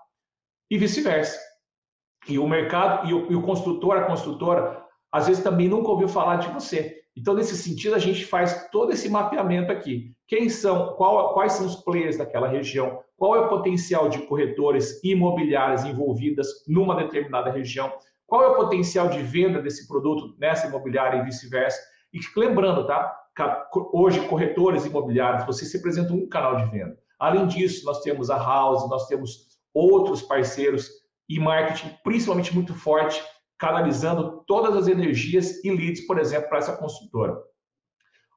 [0.69, 1.39] E vice-versa.
[2.27, 6.07] E o mercado, e o, e o construtor, a construtora, às vezes também nunca ouviu
[6.07, 7.01] falar de você.
[7.17, 10.13] Então, nesse sentido, a gente faz todo esse mapeamento aqui.
[10.29, 15.03] Quem são, qual, quais são os players daquela região, qual é o potencial de corretores
[15.03, 17.91] imobiliários envolvidas numa determinada região,
[18.27, 21.79] qual é o potencial de venda desse produto nessa imobiliária e vice-versa.
[22.13, 23.11] E lembrando, tá?
[23.91, 26.95] Hoje, corretores imobiliários, vocês representam um canal de venda.
[27.17, 30.91] Além disso, nós temos a House, nós temos outros parceiros
[31.27, 33.19] e marketing, principalmente muito forte,
[33.57, 37.35] canalizando todas as energias e leads, por exemplo, para essa consultora.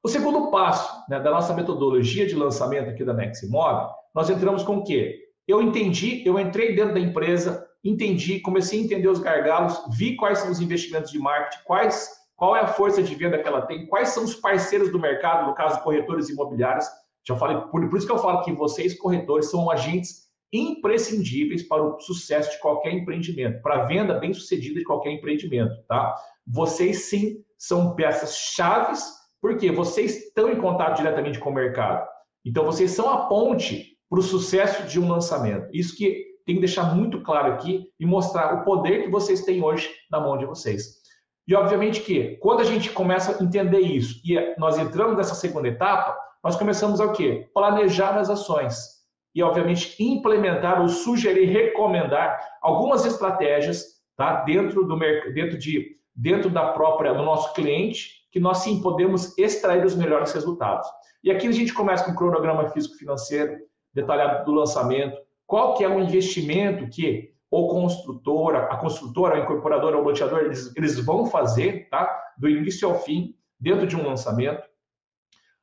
[0.04, 4.78] O segundo passo né, da nossa metodologia de lançamento aqui da Neximob, nós entramos com
[4.78, 5.28] o quê?
[5.46, 10.40] Eu entendi, eu entrei dentro da empresa, entendi, comecei a entender os gargalos, vi quais
[10.40, 13.86] são os investimentos de marketing, quais, qual é a força de venda que ela tem,
[13.86, 16.86] quais são os parceiros do mercado, no caso, corretores imobiliários.
[17.24, 21.80] Já falei, por, por isso que eu falo que vocês, corretores, são agentes imprescindíveis para
[21.80, 26.16] o sucesso de qualquer empreendimento, para a venda bem sucedida de qualquer empreendimento, tá?
[26.44, 32.06] Vocês sim são peças chaves, porque vocês estão em contato diretamente com o mercado.
[32.46, 35.68] Então vocês são a ponte para o sucesso de um lançamento.
[35.72, 39.62] Isso que tem que deixar muito claro aqui e mostrar o poder que vocês têm
[39.62, 41.02] hoje na mão de vocês.
[41.46, 45.66] E obviamente que quando a gente começa a entender isso e nós entramos nessa segunda
[45.66, 47.48] etapa, nós começamos a o quê?
[47.52, 49.02] Planejar as ações
[49.34, 53.84] e, obviamente, implementar ou sugerir, recomendar algumas estratégias
[54.16, 54.42] tá?
[54.44, 54.96] dentro, do,
[55.32, 60.32] dentro, de, dentro da própria, do nosso cliente, que nós sim podemos extrair os melhores
[60.32, 60.88] resultados.
[61.22, 63.58] E aqui a gente começa com o cronograma físico-financeiro,
[63.92, 65.16] detalhado do lançamento,
[65.46, 70.74] qual que é o investimento que o construtora, a construtora, a incorporadora, o loteador, eles,
[70.74, 72.10] eles vão fazer, tá?
[72.38, 74.62] do início ao fim, dentro de um lançamento.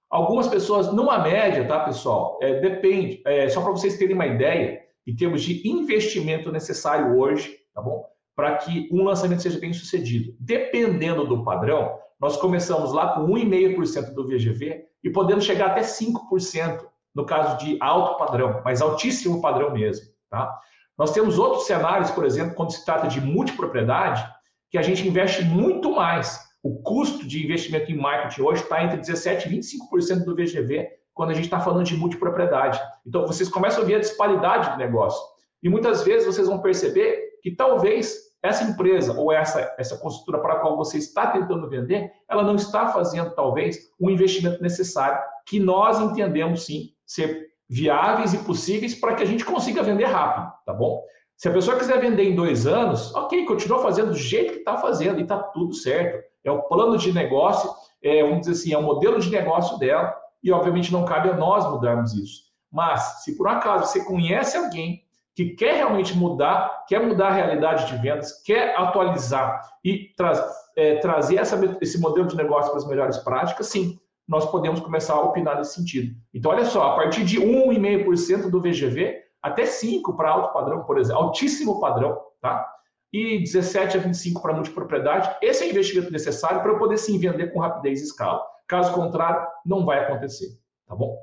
[0.08, 2.38] Algumas pessoas, numa média, tá, pessoal?
[2.42, 7.58] É, depende, é, só para vocês terem uma ideia, em termos de investimento necessário hoje,
[7.74, 8.06] tá bom?
[8.36, 10.36] Para que um lançamento seja bem sucedido.
[10.40, 16.86] Dependendo do padrão, nós começamos lá com 1,5% do VGV e podemos chegar até 5%
[17.16, 20.60] no caso de alto padrão, mas altíssimo padrão mesmo, tá?
[20.98, 24.28] Nós temos outros cenários, por exemplo, quando se trata de multipropriedade,
[24.70, 28.98] que a gente investe muito mais o custo de investimento em marketing hoje está entre
[29.00, 32.80] 17% e 25% do VGV quando a gente está falando de multipropriedade.
[33.06, 35.22] Então, vocês começam a ver a disparidade do negócio.
[35.62, 40.54] E muitas vezes vocês vão perceber que talvez essa empresa ou essa, essa construtora para
[40.54, 45.60] a qual você está tentando vender, ela não está fazendo, talvez, o investimento necessário que
[45.60, 50.74] nós entendemos, sim, ser viáveis e possíveis para que a gente consiga vender rápido, tá
[50.74, 51.04] bom?
[51.36, 54.78] Se a pessoa quiser vender em dois anos, ok, continua fazendo do jeito que está
[54.78, 57.70] fazendo e está tudo certo é o plano de negócio,
[58.02, 61.36] é, vamos dizer assim, é o modelo de negócio dela, e obviamente não cabe a
[61.36, 62.44] nós mudarmos isso.
[62.72, 65.04] Mas, se por um acaso você conhece alguém
[65.40, 70.34] que quer realmente mudar, quer mudar a realidade de vendas, quer atualizar e tra
[70.76, 73.98] é, trazer essa, esse modelo de negócio para as melhores práticas, sim,
[74.28, 76.14] nós podemos começar a opinar nesse sentido.
[76.34, 80.98] Então, olha só, a partir de 1,5% do VGV até 5% para alto padrão, por
[80.98, 82.70] exemplo, altíssimo padrão, tá?
[83.14, 85.38] e 17 a 25 para multipropriedade.
[85.42, 88.46] Esse é o investimento necessário para eu poder sim vender com rapidez e escala.
[88.68, 90.50] Caso contrário, não vai acontecer,
[90.86, 91.18] tá bom?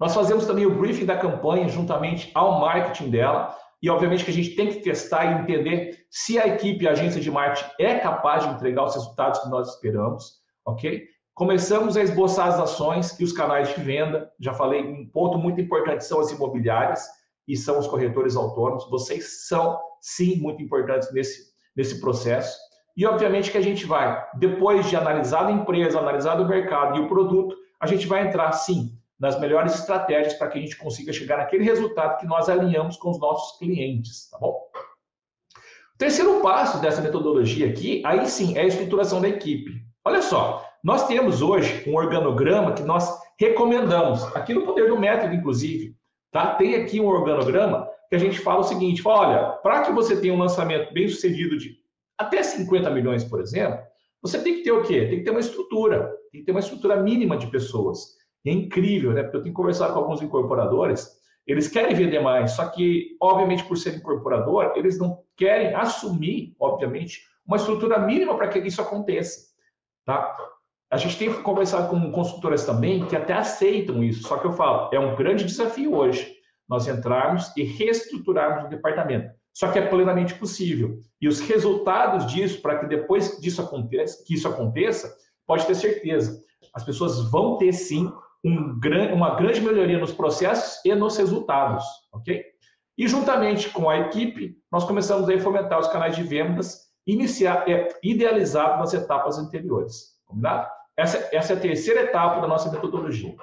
[0.00, 4.34] Nós fazemos também o briefing da campanha juntamente ao marketing dela e obviamente que a
[4.34, 8.44] gente tem que testar e entender se a equipe, a agência de marketing é capaz
[8.44, 11.04] de entregar os resultados que nós esperamos, ok?
[11.34, 14.30] Começamos a esboçar as ações e os canais de venda.
[14.40, 17.06] Já falei, um ponto muito importante são as imobiliárias
[17.46, 18.88] e são os corretores autônomos.
[18.90, 22.58] Vocês são sim, muito importantes nesse, nesse processo.
[22.96, 27.00] E, obviamente, que a gente vai, depois de analisar a empresa, analisar o mercado e
[27.00, 31.12] o produto, a gente vai entrar, sim, nas melhores estratégias para que a gente consiga
[31.12, 34.58] chegar naquele resultado que nós alinhamos com os nossos clientes, tá bom?
[35.94, 39.82] O terceiro passo dessa metodologia aqui, aí sim, é a estruturação da equipe.
[40.02, 45.34] Olha só, nós temos hoje um organograma que nós recomendamos, aqui no Poder do Método,
[45.34, 45.94] inclusive,
[46.32, 46.54] tá?
[46.54, 50.32] Tem aqui um organograma que a gente fala o seguinte: olha, para que você tenha
[50.32, 51.76] um lançamento bem sucedido de
[52.18, 53.78] até 50 milhões, por exemplo,
[54.22, 55.06] você tem que ter o quê?
[55.06, 58.19] Tem que ter uma estrutura, tem que ter uma estrutura mínima de pessoas.
[58.44, 59.22] E é incrível, né?
[59.22, 63.76] Porque eu tenho conversado com alguns incorporadores, eles querem vender mais, só que, obviamente, por
[63.76, 69.50] ser incorporador, eles não querem assumir, obviamente, uma estrutura mínima para que isso aconteça.
[70.04, 70.36] Tá?
[70.90, 74.90] A gente tem conversado com consultoras também que até aceitam isso, só que eu falo,
[74.92, 79.34] é um grande desafio hoje nós entrarmos e reestruturarmos o departamento.
[79.52, 80.98] Só que é plenamente possível.
[81.20, 85.12] E os resultados disso, para que depois disso aconteça, que isso aconteça,
[85.44, 86.40] pode ter certeza.
[86.72, 88.12] As pessoas vão ter sim
[88.44, 88.78] um
[89.12, 92.44] uma grande melhoria nos processos e nos resultados, ok?
[92.96, 97.88] E juntamente com a equipe, nós começamos a fomentar os canais de vendas iniciar, é,
[98.02, 100.68] idealizado nas etapas anteriores, combinado?
[100.96, 103.34] Essa, essa é a terceira etapa da nossa metodologia.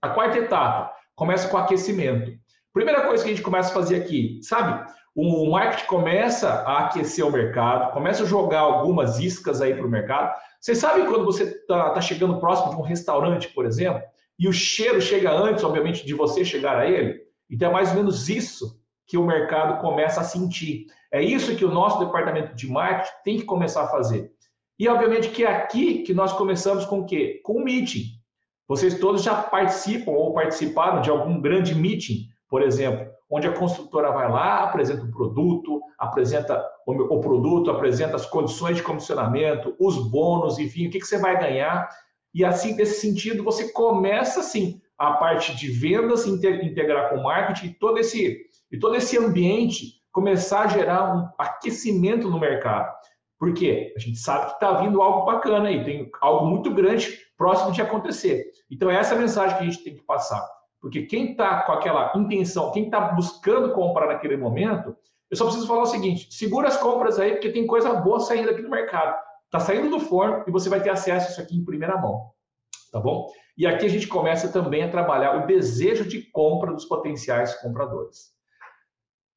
[0.00, 2.32] A quarta etapa começa com aquecimento.
[2.72, 4.88] Primeira coisa que a gente começa a fazer aqui, sabe?
[5.14, 9.90] O marketing começa a aquecer o mercado, começa a jogar algumas iscas aí para o
[9.90, 10.32] mercado.
[10.60, 14.02] Vocês sabem quando você está tá chegando próximo de um restaurante, por exemplo,
[14.38, 17.20] e o cheiro chega antes, obviamente, de você chegar a ele?
[17.50, 20.86] Então é mais ou menos isso que o mercado começa a sentir.
[21.12, 24.30] É isso que o nosso departamento de marketing tem que começar a fazer.
[24.78, 27.40] E obviamente que é aqui que nós começamos com o quê?
[27.44, 28.04] Com o meeting.
[28.68, 34.10] Vocês todos já participam ou participaram de algum grande meeting por exemplo, onde a construtora
[34.12, 40.58] vai lá, apresenta o produto, apresenta o, produto, apresenta as condições de comissionamento, os bônus,
[40.58, 41.88] enfim, o que, que você vai ganhar.
[42.36, 47.96] E assim, nesse sentido, você começa assim a parte de vendas integrar com marketing, todo
[47.96, 52.94] esse e todo esse ambiente começar a gerar um aquecimento no mercado.
[53.38, 53.94] Por quê?
[53.96, 57.80] A gente sabe que está vindo algo bacana aí, tem algo muito grande próximo de
[57.80, 58.44] acontecer.
[58.70, 60.46] Então, é essa a mensagem que a gente tem que passar.
[60.78, 64.94] Porque quem está com aquela intenção, quem está buscando comprar naquele momento,
[65.30, 68.50] eu só preciso falar o seguinte: segura as compras aí, porque tem coisa boa saindo
[68.50, 69.25] aqui no mercado.
[69.46, 72.30] Está saindo do forno e você vai ter acesso a isso aqui em primeira mão.
[72.92, 73.28] Tá bom?
[73.56, 78.36] E aqui a gente começa também a trabalhar o desejo de compra dos potenciais compradores.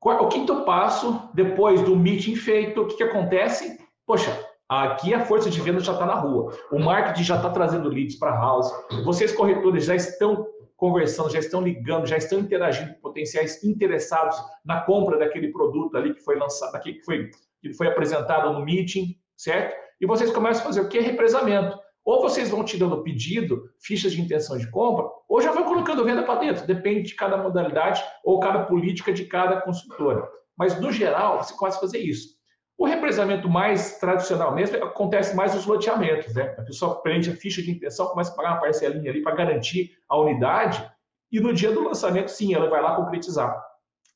[0.02, 3.78] O quinto passo, depois do meeting feito, o que, que acontece?
[4.06, 4.32] Poxa,
[4.68, 6.54] aqui a força de venda já está na rua.
[6.72, 8.72] O marketing já está trazendo leads para a house.
[9.04, 14.82] Vocês, corretores, já estão conversando, já estão ligando, já estão interagindo com potenciais interessados na
[14.82, 17.30] compra daquele produto ali que foi lançado, que foi,
[17.62, 19.76] que foi apresentado no meeting, certo?
[20.00, 21.00] E vocês começam a fazer o que?
[21.00, 21.78] Represamento.
[22.06, 26.04] Ou vocês vão te dando pedido, fichas de intenção de compra, ou já vão colocando
[26.04, 26.66] venda para dentro.
[26.66, 30.28] Depende de cada modalidade ou cada política de cada consultora.
[30.58, 32.40] Mas, no geral, você começa a fazer isso.
[32.78, 36.34] O represamento mais tradicional mesmo acontece mais nos loteamentos.
[36.34, 36.56] Né?
[36.58, 39.92] A pessoa prende a ficha de intenção, começa a pagar uma parcelinha ali para garantir
[40.08, 40.90] a unidade,
[41.32, 43.62] e no dia do lançamento, sim, ela vai lá concretizar.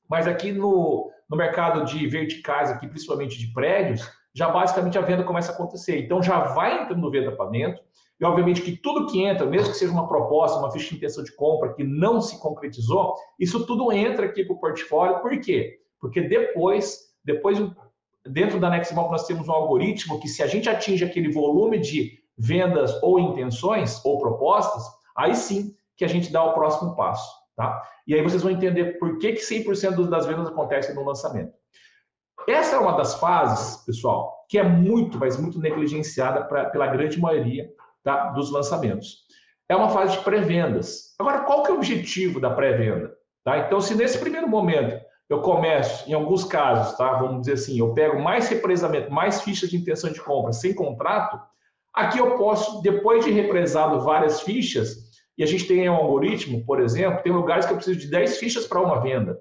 [0.09, 5.23] Mas aqui no, no mercado de verticais, aqui principalmente de prédios, já basicamente a venda
[5.23, 5.99] começa a acontecer.
[5.99, 7.83] Então já vai entrando venda para dentro,
[8.19, 11.23] e obviamente que tudo que entra, mesmo que seja uma proposta, uma ficha de intenção
[11.23, 15.19] de compra que não se concretizou, isso tudo entra aqui para o portfólio.
[15.19, 15.79] Por quê?
[15.99, 17.59] Porque depois, depois
[18.25, 22.19] dentro da Nextmop nós temos um algoritmo que se a gente atinge aquele volume de
[22.37, 24.83] vendas ou intenções ou propostas,
[25.15, 27.81] aí sim que a gente dá o próximo passo, tá?
[28.07, 31.53] E aí vocês vão entender por que, que 100% das vendas acontecem no lançamento.
[32.47, 37.19] Essa é uma das fases, pessoal, que é muito, mas muito negligenciada pra, pela grande
[37.19, 37.69] maioria
[38.03, 39.23] tá, dos lançamentos.
[39.69, 41.15] É uma fase de pré-vendas.
[41.17, 43.13] Agora, qual que é o objetivo da pré-venda?
[43.43, 43.59] Tá?
[43.59, 47.93] Então, se nesse primeiro momento eu começo, em alguns casos, tá, vamos dizer assim, eu
[47.93, 51.39] pego mais represamento, mais fichas de intenção de compra sem contrato,
[51.93, 56.79] aqui eu posso, depois de represado várias fichas, e a gente tem um algoritmo, por
[56.79, 59.39] exemplo, tem lugares que eu preciso de 10 fichas para uma venda.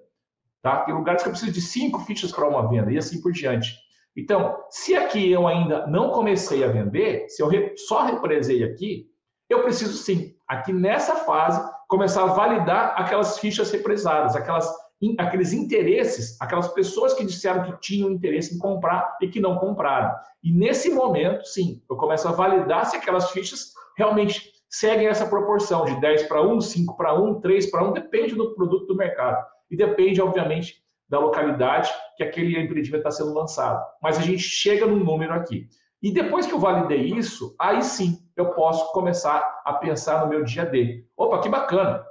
[0.62, 0.82] Tá?
[0.82, 3.76] Tem lugares que eu preciso de cinco fichas para uma venda e assim por diante.
[4.16, 9.06] Então, se aqui eu ainda não comecei a vender, se eu só represei aqui,
[9.48, 14.70] eu preciso sim, aqui nessa fase, começar a validar aquelas fichas represadas, aquelas,
[15.18, 20.14] aqueles interesses, aquelas pessoas que disseram que tinham interesse em comprar e que não compraram.
[20.44, 25.84] E nesse momento, sim, eu começo a validar se aquelas fichas realmente seguem essa proporção
[25.84, 29.44] de 10 para 1, 5 para 1, 3 para 1, depende do produto do mercado
[29.72, 33.82] e depende, obviamente, da localidade que aquele empreendimento está sendo lançado.
[34.02, 35.66] Mas a gente chega num número aqui.
[36.02, 40.44] E depois que eu validei isso, aí sim eu posso começar a pensar no meu
[40.44, 41.06] dia D.
[41.16, 42.04] Opa, que bacana!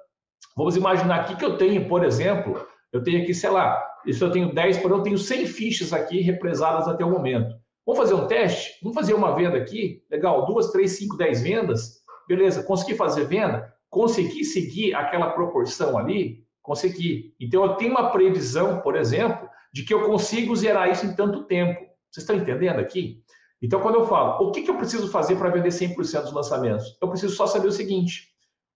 [0.57, 4.31] Vamos imaginar aqui que eu tenho, por exemplo, eu tenho aqui, sei lá, se eu
[4.31, 7.55] tenho 10, por eu tenho 100 fichas aqui represadas até o momento.
[7.85, 8.79] Vamos fazer um teste?
[8.81, 10.03] Vamos fazer uma venda aqui?
[10.09, 12.01] Legal, duas, três, cinco, dez vendas.
[12.27, 13.71] Beleza, consegui fazer venda?
[13.89, 16.43] Consegui seguir aquela proporção ali?
[16.61, 17.35] Conseguir.
[17.39, 21.43] Então, eu tenho uma previsão, por exemplo, de que eu consigo zerar isso em tanto
[21.45, 21.79] tempo.
[22.09, 23.23] Vocês estão entendendo aqui?
[23.61, 26.97] Então, quando eu falo, o que, que eu preciso fazer para vender 100% dos lançamentos?
[27.01, 28.31] Eu preciso só saber o seguinte,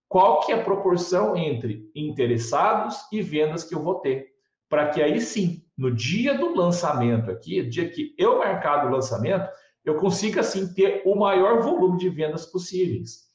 [0.08, 4.28] qual que é a proporção entre interessados e vendas que eu vou ter?
[4.68, 9.48] Para que aí sim, no dia do lançamento aqui, dia que eu marcar o lançamento,
[9.84, 13.26] eu consiga assim ter o maior volume de vendas possíveis.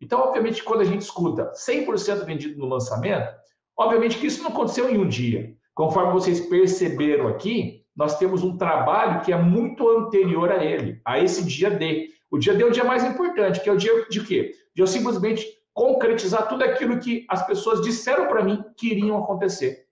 [0.00, 3.34] Então, obviamente, quando a gente escuta 100% vendido no lançamento,
[3.78, 5.54] Obviamente que isso não aconteceu em um dia.
[5.74, 11.20] Conforme vocês perceberam aqui, nós temos um trabalho que é muito anterior a ele, a
[11.20, 12.08] esse dia D.
[12.30, 14.52] O dia D é o dia mais importante, que é o dia de quê?
[14.74, 19.86] De eu simplesmente concretizar tudo aquilo que as pessoas disseram para mim que iriam acontecer.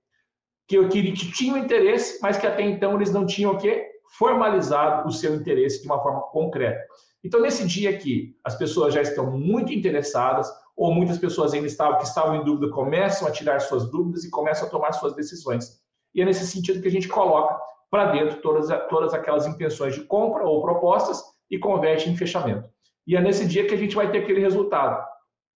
[0.66, 3.86] Que eu queria, que tinham interesse, mas que até então eles não tinham o quê?
[4.18, 6.84] Formalizado o seu interesse de uma forma concreta.
[7.24, 11.98] Então, nesse dia aqui, as pessoas já estão muito interessadas, ou muitas pessoas ainda estavam,
[11.98, 15.80] que estavam em dúvida começam a tirar suas dúvidas e começam a tomar suas decisões.
[16.14, 17.58] E é nesse sentido que a gente coloca
[17.90, 22.68] para dentro todas, todas aquelas intenções de compra ou propostas e converte em fechamento.
[23.06, 25.02] E é nesse dia que a gente vai ter aquele resultado.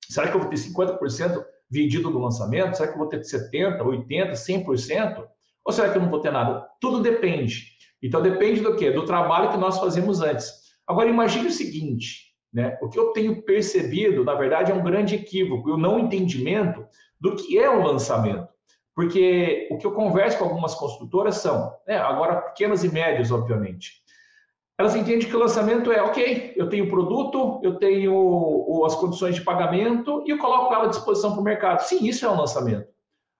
[0.09, 2.77] Será que eu vou ter 50% vendido no lançamento?
[2.77, 5.27] Será que eu vou ter 70%, 80%, 100%?
[5.65, 6.67] Ou será que eu não vou ter nada?
[6.81, 7.73] Tudo depende.
[8.03, 8.91] Então depende do quê?
[8.91, 10.51] Do trabalho que nós fazemos antes.
[10.87, 12.79] Agora imagine o seguinte, né?
[12.83, 16.85] O que eu tenho percebido, na verdade, é um grande equívoco, o não entendimento
[17.21, 18.49] do que é um lançamento.
[18.95, 24.03] Porque o que eu converso com algumas construtoras são, né, agora pequenas e médias, obviamente,
[24.81, 29.35] elas entendem que o lançamento é, ok, eu tenho o produto, eu tenho as condições
[29.35, 31.81] de pagamento e eu coloco ela à disposição para o mercado.
[31.83, 32.89] Sim, isso é um lançamento.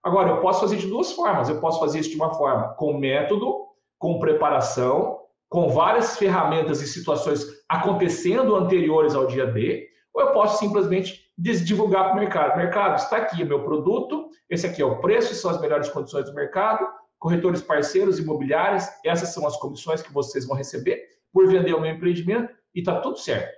[0.03, 1.49] Agora, eu posso fazer de duas formas.
[1.49, 3.65] Eu posso fazer isso de uma forma com método,
[3.97, 5.20] com preparação,
[5.51, 12.05] com várias ferramentas e situações acontecendo anteriores ao dia D, ou eu posso simplesmente divulgar
[12.05, 12.55] para o mercado.
[12.55, 16.23] Mercado, está aqui o meu produto, esse aqui é o preço, são as melhores condições
[16.23, 16.87] do mercado,
[17.19, 21.91] corretores parceiros imobiliários, essas são as comissões que vocês vão receber por vender o meu
[21.91, 23.53] empreendimento e está tudo certo.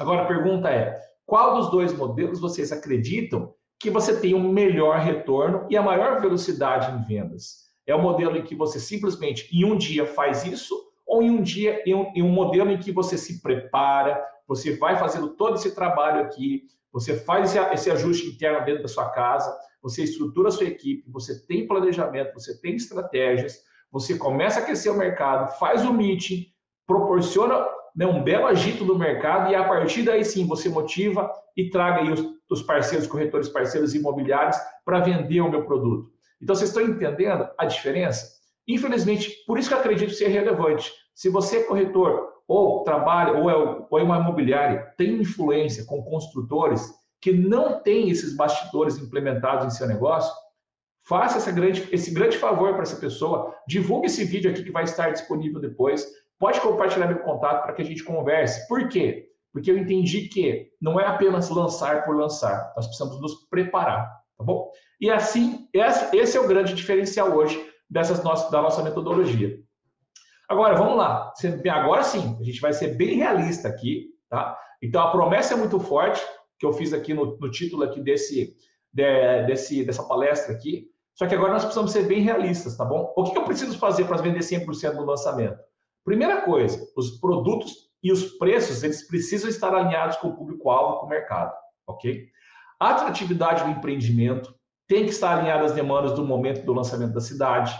[0.00, 4.98] Agora a pergunta é: qual dos dois modelos vocês acreditam que você tem um melhor
[5.00, 7.70] retorno e a maior velocidade em vendas?
[7.86, 11.42] É o modelo em que você simplesmente em um dia faz isso ou em um
[11.42, 15.56] dia em um, em um modelo em que você se prepara, você vai fazendo todo
[15.56, 20.50] esse trabalho aqui, você faz esse ajuste interno dentro da sua casa, você estrutura a
[20.50, 23.58] sua equipe, você tem planejamento, você tem estratégias,
[23.90, 26.46] você começa a aquecer o mercado, faz o meeting,
[26.86, 27.62] proporciona
[27.94, 32.00] né, um belo agito do mercado e a partir daí sim você motiva e traga
[32.00, 36.10] aí os, os parceiros, corretores parceiros imobiliários para vender o meu produto.
[36.40, 38.40] Então vocês estão entendendo a diferença?
[38.66, 40.90] Infelizmente, por isso que eu acredito ser relevante.
[41.14, 46.02] Se você é corretor ou trabalha ou é, ou é uma imobiliária, tem influência com
[46.02, 50.32] construtores que não têm esses bastidores implementados em seu negócio,
[51.06, 54.84] faça essa grande, esse grande favor para essa pessoa, divulgue esse vídeo aqui que vai
[54.84, 56.04] estar disponível depois,
[56.42, 58.66] Pode compartilhar meu contato para que a gente converse.
[58.66, 59.28] Por quê?
[59.52, 64.42] Porque eu entendi que não é apenas lançar por lançar, nós precisamos nos preparar, tá
[64.42, 64.68] bom?
[65.00, 69.56] E assim, esse é o grande diferencial hoje dessas nossas, da nossa metodologia.
[70.48, 71.32] Agora, vamos lá.
[71.70, 74.58] Agora sim, a gente vai ser bem realista aqui, tá?
[74.82, 76.20] Então, a promessa é muito forte,
[76.58, 78.54] que eu fiz aqui no, no título aqui desse,
[78.92, 80.88] de, desse, dessa palestra aqui.
[81.14, 83.12] Só que agora nós precisamos ser bem realistas, tá bom?
[83.16, 85.58] O que eu preciso fazer para vender 100% no lançamento?
[86.04, 91.06] Primeira coisa, os produtos e os preços, eles precisam estar alinhados com o público-alvo, com
[91.06, 91.52] o mercado,
[91.86, 92.26] ok?
[92.80, 94.52] A atratividade do empreendimento
[94.88, 97.72] tem que estar alinhada às demandas do momento do lançamento da cidade.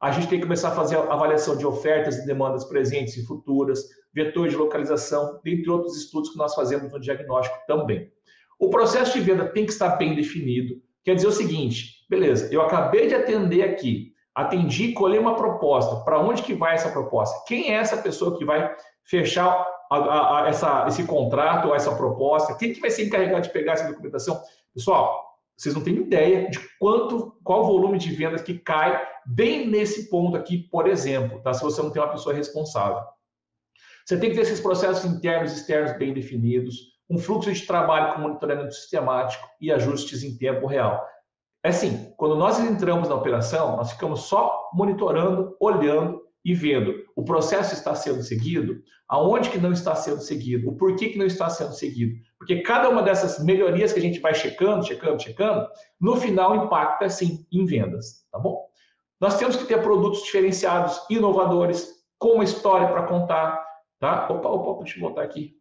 [0.00, 3.84] A gente tem que começar a fazer avaliação de ofertas e demandas presentes e futuras,
[4.12, 8.10] vetor de localização, dentre outros estudos que nós fazemos no diagnóstico também.
[8.58, 10.80] O processo de venda tem que estar bem definido.
[11.04, 15.96] Quer dizer o seguinte, beleza, eu acabei de atender aqui atendi, colhei uma proposta.
[16.04, 17.44] Para onde que vai essa proposta?
[17.46, 18.72] Quem é essa pessoa que vai
[19.04, 22.54] fechar a, a, a essa, esse contrato ou essa proposta?
[22.54, 24.40] Quem que vai ser encarregado de pegar essa documentação?
[24.72, 25.27] Pessoal,
[25.58, 30.36] vocês não têm ideia de quanto, qual volume de vendas que cai bem nesse ponto
[30.36, 31.52] aqui, por exemplo, tá?
[31.52, 33.02] se você não tem uma pessoa responsável.
[34.06, 38.14] Você tem que ter esses processos internos e externos bem definidos, um fluxo de trabalho
[38.14, 41.04] com monitoramento sistemático e ajustes em tempo real.
[41.64, 47.24] É assim, quando nós entramos na operação, nós ficamos só monitorando, olhando e vendo o
[47.24, 51.50] processo está sendo seguido, aonde que não está sendo seguido, o porquê que não está
[51.50, 52.14] sendo seguido.
[52.48, 55.68] Porque cada uma dessas melhorias que a gente vai checando, checando, checando,
[56.00, 58.66] no final impacta sim em vendas, tá bom?
[59.20, 61.86] Nós temos que ter produtos diferenciados, inovadores,
[62.18, 63.62] com uma história para contar,
[64.00, 64.26] tá?
[64.30, 65.56] Opa, opa, deixa eu voltar aqui.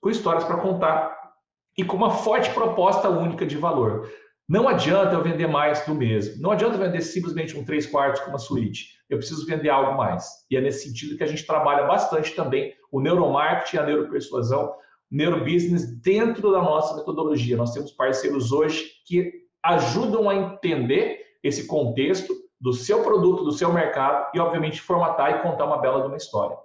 [0.00, 1.32] Com histórias para contar
[1.76, 4.08] e com uma forte proposta única de valor.
[4.48, 6.40] Não adianta eu vender mais do mesmo.
[6.40, 8.90] Não adianta vender simplesmente um 3 quartos com uma suíte.
[9.10, 10.24] Eu preciso vender algo mais.
[10.48, 14.72] E é nesse sentido que a gente trabalha bastante também o neuromarketing, a neuropersuasão,
[15.12, 17.56] neurobusiness dentro da nossa metodologia.
[17.56, 19.30] Nós temos parceiros hoje que
[19.62, 25.42] ajudam a entender esse contexto do seu produto, do seu mercado e, obviamente, formatar e
[25.42, 26.56] contar uma bela de uma história.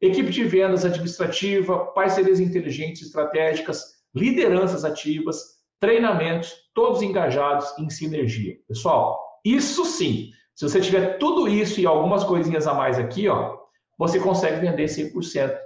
[0.00, 3.82] Equipe de vendas administrativa, parcerias inteligentes estratégicas,
[4.14, 8.56] lideranças ativas, treinamentos, todos engajados em sinergia.
[8.68, 13.56] Pessoal, isso sim, se você tiver tudo isso e algumas coisinhas a mais aqui, ó,
[13.98, 15.56] você consegue vender 100%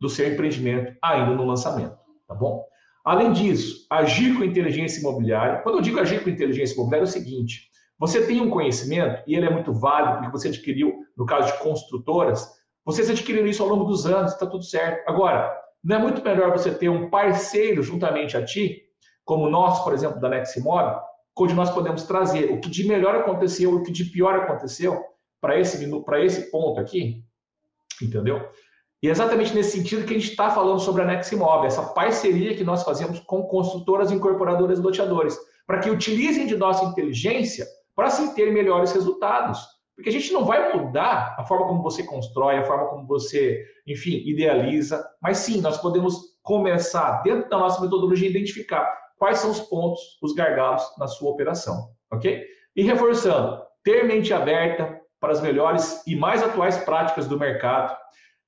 [0.00, 1.96] do seu empreendimento ainda no lançamento,
[2.26, 2.64] tá bom?
[3.04, 5.60] Além disso, agir com inteligência imobiliária.
[5.62, 9.34] Quando eu digo agir com inteligência imobiliária, é o seguinte: você tem um conhecimento, e
[9.34, 12.48] ele é muito válido, porque você adquiriu, no caso de construtoras,
[12.84, 15.08] vocês adquiriram isso ao longo dos anos, está tudo certo.
[15.08, 18.82] Agora, não é muito melhor você ter um parceiro juntamente a ti
[19.24, 21.00] como nós, por exemplo, da Neximob,
[21.38, 25.02] onde nós podemos trazer o que de melhor aconteceu o que de pior aconteceu
[25.40, 25.82] para esse,
[26.22, 27.24] esse ponto aqui,
[28.02, 28.46] entendeu?
[29.02, 32.54] E é exatamente nesse sentido que a gente está falando sobre a Neximob, essa parceria
[32.54, 38.08] que nós fazemos com construtoras, incorporadoras e loteadores, para que utilizem de nossa inteligência para
[38.08, 39.58] assim ter melhores resultados.
[39.94, 43.62] Porque a gente não vai mudar a forma como você constrói, a forma como você,
[43.86, 49.60] enfim, idealiza, mas sim, nós podemos começar, dentro da nossa metodologia, identificar quais são os
[49.60, 52.42] pontos, os gargalos na sua operação, ok?
[52.74, 57.94] E reforçando, ter mente aberta para as melhores e mais atuais práticas do mercado,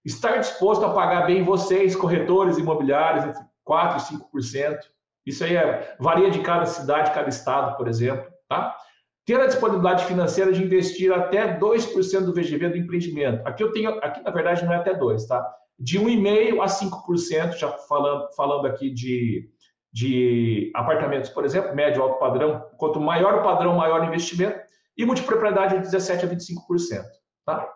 [0.05, 4.79] estar disposto a pagar bem vocês, corretores imobiliários, entre 4% e 5%.
[5.25, 8.31] Isso aí é, varia de cada cidade, cada estado, por exemplo.
[8.49, 8.77] Tá?
[9.25, 13.47] Ter a disponibilidade financeira de investir até 2% do VGV do empreendimento.
[13.47, 15.49] Aqui eu tenho, aqui na verdade não é até 2, tá?
[15.79, 19.49] De 1,5% a 5%, já falando, falando aqui de,
[19.93, 22.67] de apartamentos, por exemplo, médio alto padrão.
[22.77, 24.61] Quanto maior o padrão, maior o investimento.
[24.99, 27.05] E multipropriedade de 17% a 25%.
[27.47, 27.73] Tá?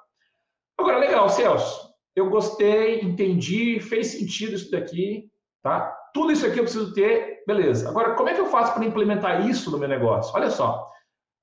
[0.77, 1.86] Agora, legal, Celso.
[2.17, 5.31] Eu gostei, entendi, fez sentido isso daqui.
[5.63, 5.95] Tá?
[6.15, 7.89] Tudo isso aqui eu preciso ter, beleza.
[7.91, 10.35] Agora, como é que eu faço para implementar isso no meu negócio?
[10.35, 10.91] Olha só.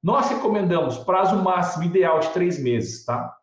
[0.01, 3.35] Nós recomendamos prazo máximo ideal de três meses, tá?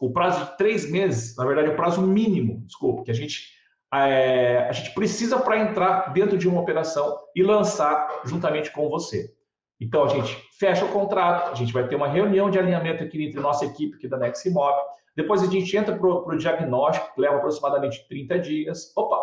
[0.00, 3.48] O prazo de três meses, na verdade, é o prazo mínimo, desculpa, que a gente,
[3.92, 9.32] é, a gente precisa para entrar dentro de uma operação e lançar juntamente com você.
[9.80, 13.24] Então, a gente fecha o contrato, a gente vai ter uma reunião de alinhamento aqui
[13.24, 14.76] entre nossa equipe aqui da Neximob.
[15.16, 18.92] Depois a gente entra para o diagnóstico, que leva aproximadamente 30 dias.
[18.96, 19.18] Opa!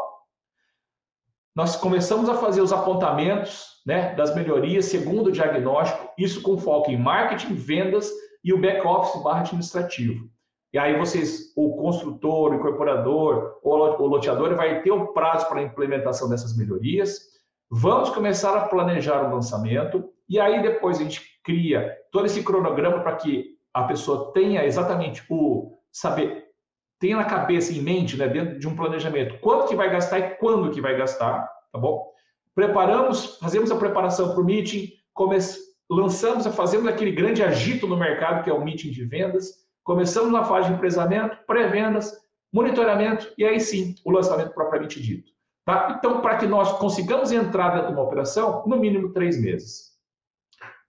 [1.55, 6.91] Nós começamos a fazer os apontamentos né, das melhorias segundo o diagnóstico, isso com foco
[6.91, 8.11] em marketing, vendas
[8.43, 10.29] e o back-office barra administrativo.
[10.71, 15.59] E aí vocês, o construtor, o incorporador ou o loteador vai ter o prazo para
[15.59, 17.21] a implementação dessas melhorias.
[17.71, 22.99] Vamos começar a planejar o lançamento e aí depois a gente cria todo esse cronograma
[22.99, 26.45] para que a pessoa tenha exatamente o saber,
[26.99, 30.29] tenha na cabeça, em mente, né, dentro de um planejamento, quanto que vai gastar e
[30.35, 32.11] quando que vai gastar, tá bom?
[32.53, 34.91] Preparamos, fazemos a preparação para o meeting,
[35.89, 40.43] lançamos, fazemos aquele grande agito no mercado, que é o meeting de vendas, começamos na
[40.43, 42.13] fase de empresamento, pré-vendas,
[42.53, 45.31] monitoramento e aí sim o lançamento propriamente dito.
[45.65, 45.95] Tá?
[45.97, 49.97] Então, para que nós consigamos entrar dentro de uma operação, no mínimo três meses.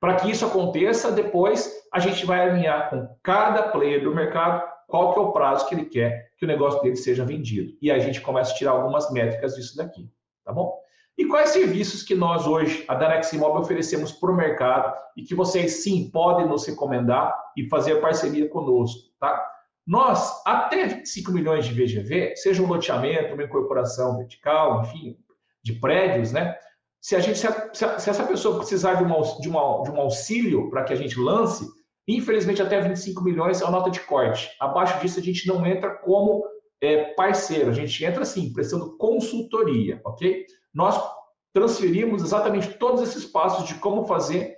[0.00, 5.12] Para que isso aconteça, depois a gente vai alinhar com cada player do mercado qual
[5.12, 7.76] que é o prazo que ele quer que o negócio dele seja vendido.
[7.80, 10.10] E a gente começa a tirar algumas métricas disso daqui,
[10.44, 10.76] tá bom?
[11.16, 15.34] E quais serviços que nós hoje, a Danex Imóvel, oferecemos para o mercado e que
[15.34, 19.46] vocês sim podem nos recomendar e fazer parceria conosco, tá?
[19.86, 25.18] Nós, até 25 milhões de VGV, seja um loteamento, uma incorporação vertical, enfim,
[25.62, 26.56] de prédios, né?
[27.00, 30.00] Se, a gente, se, a, se essa pessoa precisar de, uma, de, uma, de um
[30.00, 31.68] auxílio para que a gente lance,
[32.08, 34.50] infelizmente até 25 milhões é a nota de corte.
[34.58, 36.42] Abaixo disso a gente não entra como
[36.80, 40.46] é, parceiro, a gente entra assim, prestando consultoria, ok?
[40.72, 40.98] Nós
[41.52, 44.56] transferimos exatamente todos esses passos de como fazer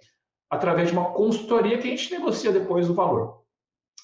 [0.49, 3.41] através de uma consultoria que a gente negocia depois o valor.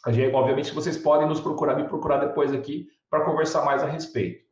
[0.09, 4.45] Gente, obviamente, vocês podem nos procurar, me procurar depois aqui para conversar mais a respeito.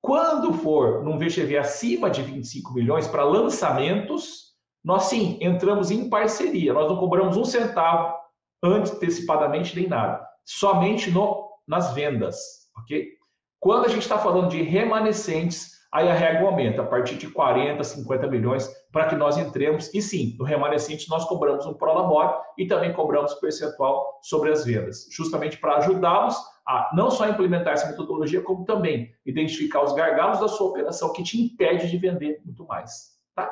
[0.00, 6.72] Quando for num VGV acima de 25 milhões para lançamentos, nós sim entramos em parceria.
[6.72, 8.19] Nós não cobramos um centavo
[8.62, 12.36] antecipadamente nem nada, somente no, nas vendas,
[12.78, 13.06] ok?
[13.58, 17.82] Quando a gente está falando de remanescentes, aí a régua aumenta a partir de 40,
[17.84, 19.92] 50 milhões para que nós entremos.
[19.92, 25.06] E sim, no remanescente nós cobramos um prolabore e também cobramos percentual sobre as vendas,
[25.10, 26.36] justamente para ajudá-los
[26.66, 31.22] a não só implementar essa metodologia, como também identificar os gargalos da sua operação que
[31.22, 33.18] te impede de vender muito mais.
[33.34, 33.50] Tá?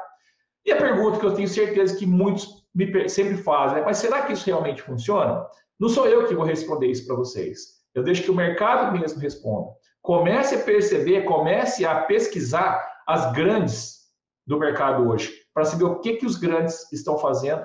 [0.65, 3.85] E a pergunta que eu tenho certeza que muitos me, sempre fazem, né?
[3.85, 5.47] mas será que isso realmente funciona?
[5.79, 7.79] Não sou eu que vou responder isso para vocês.
[7.95, 9.71] Eu deixo que o mercado mesmo responda.
[10.03, 13.99] Comece a perceber, comece a pesquisar as grandes
[14.47, 17.64] do mercado hoje, para saber o que, que os grandes estão fazendo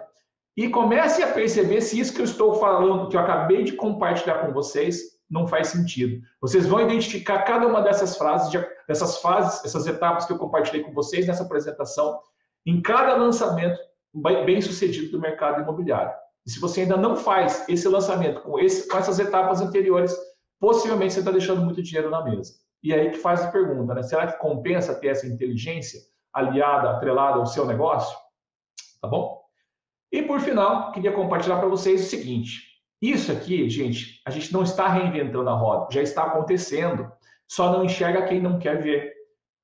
[0.55, 4.45] e comece a perceber se isso que eu estou falando, que eu acabei de compartilhar
[4.45, 6.21] com vocês, não faz sentido.
[6.39, 8.51] Vocês vão identificar cada uma dessas frases,
[8.87, 12.19] dessas fases, essas etapas que eu compartilhei com vocês nessa apresentação,
[12.65, 13.79] em cada lançamento
[14.13, 16.13] bem sucedido do mercado imobiliário.
[16.45, 20.15] E se você ainda não faz esse lançamento com, esse, com essas etapas anteriores,
[20.59, 22.53] possivelmente você está deixando muito dinheiro na mesa.
[22.83, 24.03] E aí que faz a pergunta, né?
[24.03, 26.01] Será que compensa ter essa inteligência
[26.33, 28.17] aliada, atrelada ao seu negócio?
[29.01, 29.41] Tá bom?
[30.11, 32.61] E por final, queria compartilhar para vocês o seguinte:
[33.01, 37.11] isso aqui, gente, a gente não está reinventando a roda, já está acontecendo.
[37.47, 39.12] Só não enxerga quem não quer ver.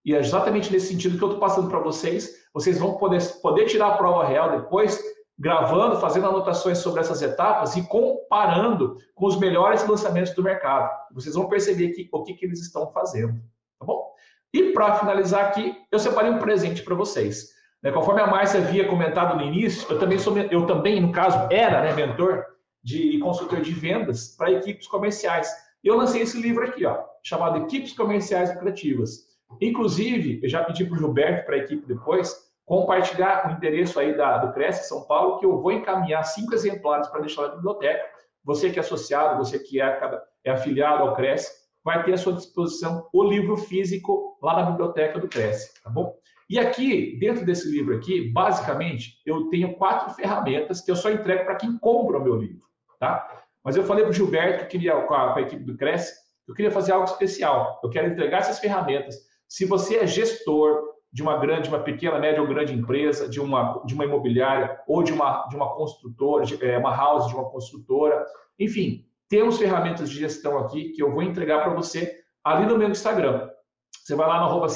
[0.06, 2.47] E é exatamente nesse sentido que eu estou passando para vocês.
[2.54, 5.00] Vocês vão poder, poder tirar a prova real depois,
[5.38, 10.89] gravando, fazendo anotações sobre essas etapas e comparando com os melhores lançamentos do mercado.
[11.14, 13.34] Vocês vão perceber que, o que, que eles estão fazendo.
[13.80, 14.10] Tá bom?
[14.54, 17.50] E para finalizar aqui, eu separei um presente para vocês.
[17.82, 21.47] Né, conforme a Márcia havia comentado no início, eu também sou, eu também, no caso,
[21.50, 22.45] era né, mentor
[22.84, 25.50] de consultor de vendas para equipes comerciais.
[25.84, 29.29] Eu lancei esse livro aqui, ó, chamado Equipes Comerciais Lucrativas.
[29.60, 34.16] Inclusive, eu já pedi para o Gilberto, para a equipe depois, compartilhar o endereço aí
[34.16, 38.06] da, do Cresce São Paulo, que eu vou encaminhar cinco exemplares para deixar na biblioteca.
[38.43, 40.00] Você que é associado, você que é,
[40.45, 41.52] é afiliado ao Cresce,
[41.84, 46.16] vai ter à sua disposição o livro físico lá na biblioteca do Cresce, tá bom?
[46.50, 51.45] E aqui, dentro desse livro aqui, basicamente, eu tenho quatro ferramentas que eu só entrego
[51.45, 52.66] para quem compra o meu livro,
[53.00, 53.43] tá?
[53.64, 56.14] Mas eu falei para o Gilberto que queria, com a, com a equipe do Cresce,
[56.47, 57.80] eu queria fazer algo especial.
[57.84, 59.16] Eu quero entregar essas ferramentas.
[59.50, 60.80] Se você é gestor
[61.12, 65.02] de uma grande, uma pequena, média ou grande empresa, de uma, de uma imobiliária ou
[65.02, 68.24] de uma, de uma construtora, de, é, uma house de uma construtora,
[68.60, 72.89] enfim, temos ferramentas de gestão aqui que eu vou entregar para você ali no meu
[72.89, 73.50] Instagram.
[73.91, 74.68] Você vai lá no arroba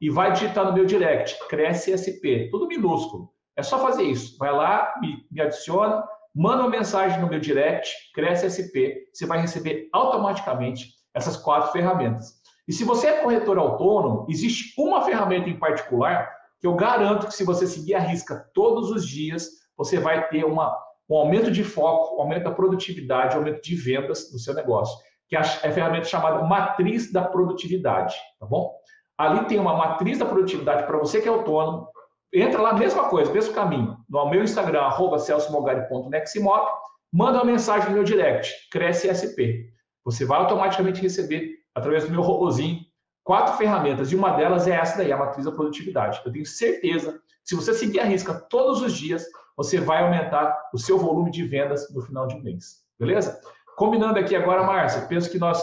[0.00, 3.30] e vai digitar no meu direct, Cresce SP, tudo minúsculo.
[3.56, 4.36] É só fazer isso.
[4.38, 9.40] Vai lá, me, me adiciona, manda uma mensagem no meu direct, Cresce SP, você vai
[9.40, 12.45] receber automaticamente essas quatro ferramentas.
[12.66, 17.34] E se você é corretor autônomo, existe uma ferramenta em particular que eu garanto que
[17.34, 20.76] se você seguir a risca todos os dias, você vai ter uma,
[21.08, 24.96] um aumento de foco, um aumento da produtividade, um aumento de vendas no seu negócio
[25.28, 28.72] que é, é a ferramenta chamada Matriz da Produtividade, tá bom?
[29.18, 31.88] Ali tem uma matriz da produtividade para você que é autônomo.
[32.34, 33.96] Entra lá, mesma coisa, mesmo caminho.
[34.10, 36.66] No meu Instagram, arroba celsomogari.neximob,
[37.12, 39.72] manda uma mensagem no meu direct, Cresce SP.
[40.04, 42.80] Você vai automaticamente receber, através do meu robozinho,
[43.22, 46.22] quatro ferramentas, e uma delas é essa daí, a matriz da produtividade.
[46.24, 50.78] Eu tenho certeza, se você seguir a risca todos os dias, você vai aumentar o
[50.78, 52.82] seu volume de vendas no final de mês.
[52.98, 53.38] Beleza?
[53.76, 55.62] Combinando aqui agora, Márcia, penso que nós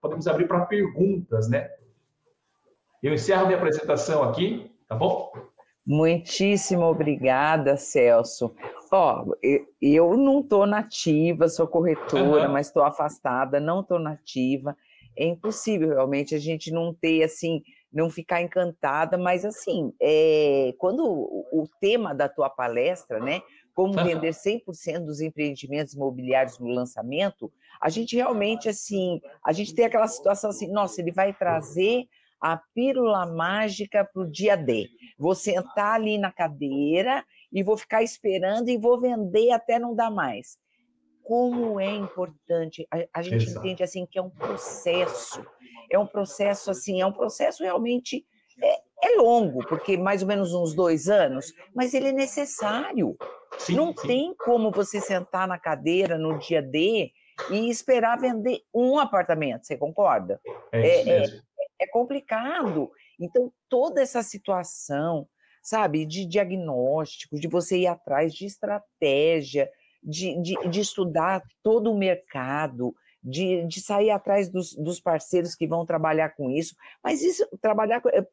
[0.00, 1.70] podemos abrir para perguntas, né?
[3.00, 5.32] Eu encerro minha apresentação aqui, tá bom?
[5.86, 8.52] Muitíssimo obrigada, Celso.
[8.90, 9.24] Ó,
[9.80, 12.52] eu não estou nativa, sou corretora, uhum.
[12.52, 14.76] mas estou afastada, não estou nativa.
[15.16, 21.04] É impossível realmente a gente não ter assim, não ficar encantada, mas assim, é, quando
[21.04, 23.42] o, o tema da tua palestra, né,
[23.74, 29.86] como vender 100% dos empreendimentos imobiliários no lançamento, a gente realmente, assim, a gente tem
[29.86, 32.04] aquela situação assim, nossa, ele vai trazer
[32.40, 34.88] a pílula mágica para o dia D.
[35.18, 40.10] Vou sentar ali na cadeira e vou ficar esperando e vou vender até não dar
[40.10, 40.58] mais.
[41.30, 43.60] Como é importante, a, a gente Exato.
[43.60, 45.46] entende assim que é um processo,
[45.88, 48.26] é um processo assim, é um processo realmente
[48.60, 53.16] é, é longo, porque mais ou menos uns dois anos, mas ele é necessário.
[53.58, 54.08] Sim, não sim.
[54.08, 57.12] tem como você sentar na cadeira no dia D
[57.48, 60.40] e esperar vender um apartamento, você concorda?
[60.72, 61.24] É, é, é,
[61.82, 62.90] é complicado.
[63.20, 65.28] Então, toda essa situação,
[65.62, 69.70] sabe, de diagnóstico, de você ir atrás de estratégia,
[70.02, 75.66] de, de, de estudar todo o mercado, de, de sair atrás dos, dos, parceiros que
[75.66, 76.74] vão trabalhar com isso.
[77.04, 78.26] Mas isso, trabalhar, eh,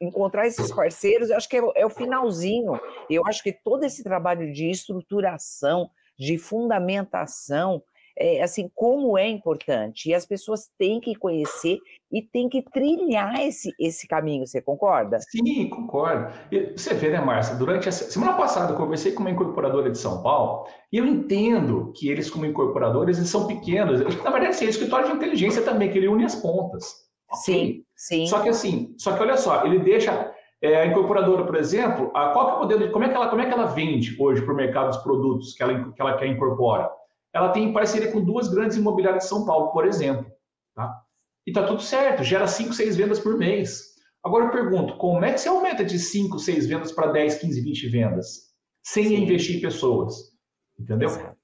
[0.00, 2.78] encontrar esses parceiros, eu acho que é, é o finalzinho.
[3.08, 7.82] Eu acho que todo esse trabalho de estruturação, de fundamentação,
[8.18, 10.08] é, assim, como é importante.
[10.08, 11.78] E as pessoas têm que conhecer
[12.10, 15.18] e têm que trilhar esse, esse caminho, você concorda?
[15.20, 16.32] Sim, concordo.
[16.50, 19.98] E você vê, né, Márcia, durante a semana passada eu conversei com uma incorporadora de
[19.98, 24.00] São Paulo e eu entendo que eles, como incorporadores, eles são pequenos.
[24.22, 27.06] Na verdade, sim, é escritório de inteligência também, que ele une as pontas.
[27.44, 28.26] Sim, sim.
[28.26, 32.30] Só que assim, só que olha só, ele deixa é, a incorporadora, por exemplo, a,
[32.30, 34.54] qual é o modelo, como é que ela, como é que ela vende hoje para
[34.54, 36.88] o mercado dos produtos que ela, que ela quer incorpora?
[37.36, 40.26] Ela tem parceria com duas grandes imobiliárias de São Paulo, por exemplo.
[40.74, 41.02] Tá?
[41.46, 43.94] E está tudo certo, gera 5, 6 vendas por mês.
[44.24, 47.60] Agora eu pergunto, como é que você aumenta de 5, 6 vendas para 10, 15,
[47.60, 48.54] 20 vendas?
[48.82, 49.22] Sem Sim.
[49.22, 50.32] investir em pessoas.
[50.78, 51.10] Entendeu?
[51.10, 51.36] Exato.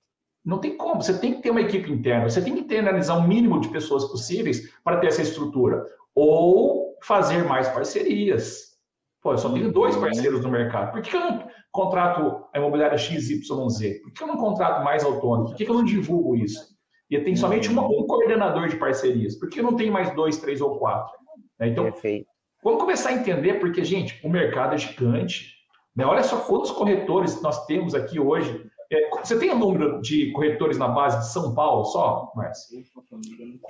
[0.43, 1.03] Não tem como.
[1.03, 2.29] Você tem que ter uma equipe interna.
[2.29, 5.85] Você tem que internalizar o mínimo de pessoas possíveis para ter essa estrutura.
[6.15, 8.72] Ou fazer mais parcerias.
[9.23, 10.93] Pô, eu só tenho dois parceiros no mercado.
[10.93, 13.47] Por que, que eu não contrato a imobiliária XYZ?
[14.03, 15.51] Por que eu não contrato mais autônomo?
[15.51, 16.73] Por que eu não divulgo isso?
[17.09, 19.39] E tem somente uma, um coordenador de parcerias.
[19.39, 21.13] Por que eu não tenho mais dois, três ou quatro?
[21.61, 22.27] Né, então, Perfeito.
[22.65, 25.55] vamos começar a entender, porque, gente, o mercado é gigante.
[25.95, 26.05] Né?
[26.05, 28.67] Olha só quantos corretores nós temos aqui hoje.
[28.93, 32.79] É, você tem o um número de corretores na base de São Paulo só, Márcia?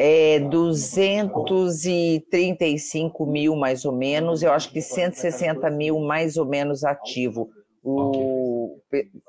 [0.00, 4.42] É 235 mil, mais ou menos.
[4.42, 7.50] Eu acho que 160 mil, mais ou menos, ativo.
[7.84, 8.80] O.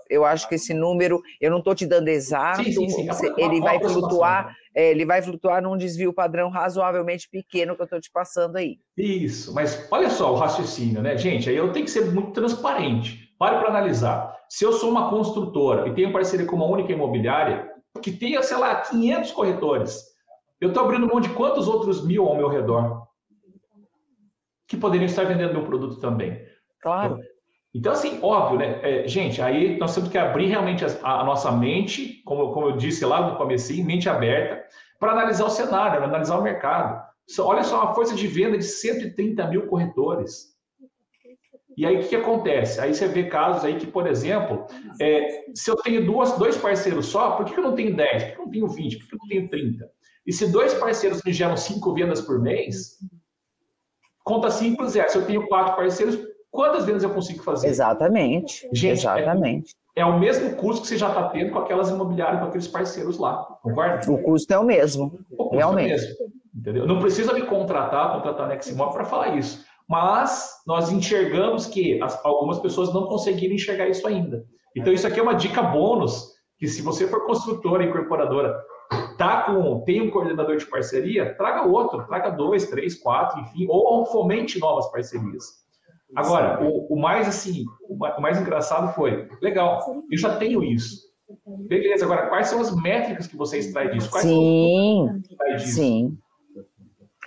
[0.09, 3.33] Eu acho que esse número, eu não estou te dando exato, sim, sim, sim.
[3.37, 7.99] ele vai flutuar, é, ele vai flutuar num desvio padrão razoavelmente pequeno que eu estou
[7.99, 8.77] te passando aí.
[8.95, 11.49] Isso, mas olha só o raciocínio, né, gente?
[11.49, 13.22] Aí eu tenho que ser muito transparente.
[13.37, 14.37] Pare para analisar.
[14.49, 17.71] Se eu sou uma construtora e tenho parceria com uma única imobiliária,
[18.01, 20.03] que tenha, sei lá, 500 corretores,
[20.59, 23.03] eu estou abrindo mão de quantos outros mil ao meu redor?
[24.73, 26.41] que poderiam estar vendendo meu produto também.
[26.81, 27.19] Claro.
[27.73, 28.79] Então, assim, óbvio, né?
[28.81, 32.77] É, gente, aí nós temos que abrir realmente a, a, nossa mente, como, como eu
[32.77, 34.63] disse lá no começo, mente aberta,
[34.99, 37.03] para analisar o cenário, analisar o mercado.
[37.39, 40.52] Olha só, uma força de venda de 130 mil corretores.
[41.75, 42.79] E aí o que, acontece?
[42.79, 44.65] Aí você vê casos aí que, por exemplo,
[44.99, 48.23] é, se eu tenho duas, dois parceiros só, por que, eu não tenho 10?
[48.23, 48.97] Por que eu não tenho 20?
[48.99, 49.89] Por que eu não tenho 30?
[50.25, 52.97] E se dois parceiros me geram cinco vendas por mês,
[54.23, 56.17] conta simples é, se eu tenho quatro parceiros,
[56.49, 57.67] quantas vendas eu consigo fazer?
[57.67, 58.69] Exatamente.
[58.71, 59.75] Gente, é Exatamente.
[59.95, 62.67] É, é o mesmo custo que você já está tendo com aquelas imobiliárias, com aqueles
[62.67, 64.09] parceiros lá, concorda?
[64.11, 65.91] O custo é o mesmo, o realmente.
[65.91, 66.15] É o mesmo,
[66.55, 66.87] entendeu?
[66.87, 72.23] Não precisa me contratar, contratar na Neximóvel para falar isso mas nós enxergamos que as,
[72.25, 74.45] algumas pessoas não conseguiram enxergar isso ainda.
[74.75, 78.59] Então, isso aqui é uma dica bônus, que se você for construtora, incorporadora,
[79.17, 84.05] tá com, tem um coordenador de parceria, traga outro, traga dois, três, quatro, enfim, ou
[84.05, 85.63] fomente novas parcerias.
[86.15, 91.01] Agora, o, o mais assim, o mais engraçado foi, legal, eu já tenho isso.
[91.67, 94.09] Beleza, agora quais são as métricas que você extrai disso?
[94.11, 95.23] Quais sim,
[95.59, 96.17] sim.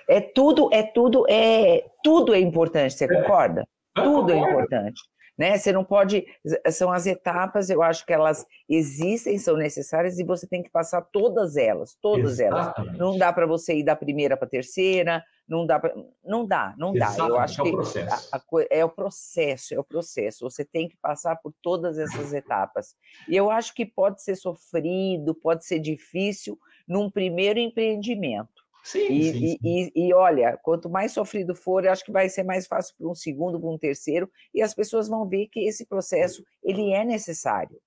[0.08, 3.66] É tudo, é tudo, é tudo é importante, você concorda?
[3.96, 4.02] É.
[4.02, 5.00] Tudo é importante.
[5.36, 5.58] Né?
[5.58, 6.24] Você não pode.
[6.70, 11.02] São as etapas, eu acho que elas existem, são necessárias e você tem que passar
[11.12, 12.88] todas elas, todas Exatamente.
[12.88, 12.98] elas.
[12.98, 15.94] Não dá para você ir da primeira para a terceira, não dá para.
[16.24, 17.18] Não dá, não Exatamente.
[17.18, 17.28] dá.
[17.28, 17.98] Eu acho é que.
[17.98, 20.48] A, a, é o processo, é o processo.
[20.48, 22.94] Você tem que passar por todas essas etapas.
[23.28, 28.65] E eu acho que pode ser sofrido, pode ser difícil num primeiro empreendimento.
[28.86, 29.58] Sim, e, sim, sim.
[29.64, 33.08] E, e, olha, quanto mais sofrido for, eu acho que vai ser mais fácil para
[33.08, 37.04] um segundo, para um terceiro, e as pessoas vão ver que esse processo ele é
[37.04, 37.80] necessário.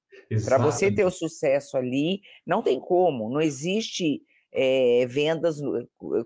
[0.43, 4.21] Para você ter o sucesso ali, não tem como, não existe
[4.51, 5.57] é, vendas,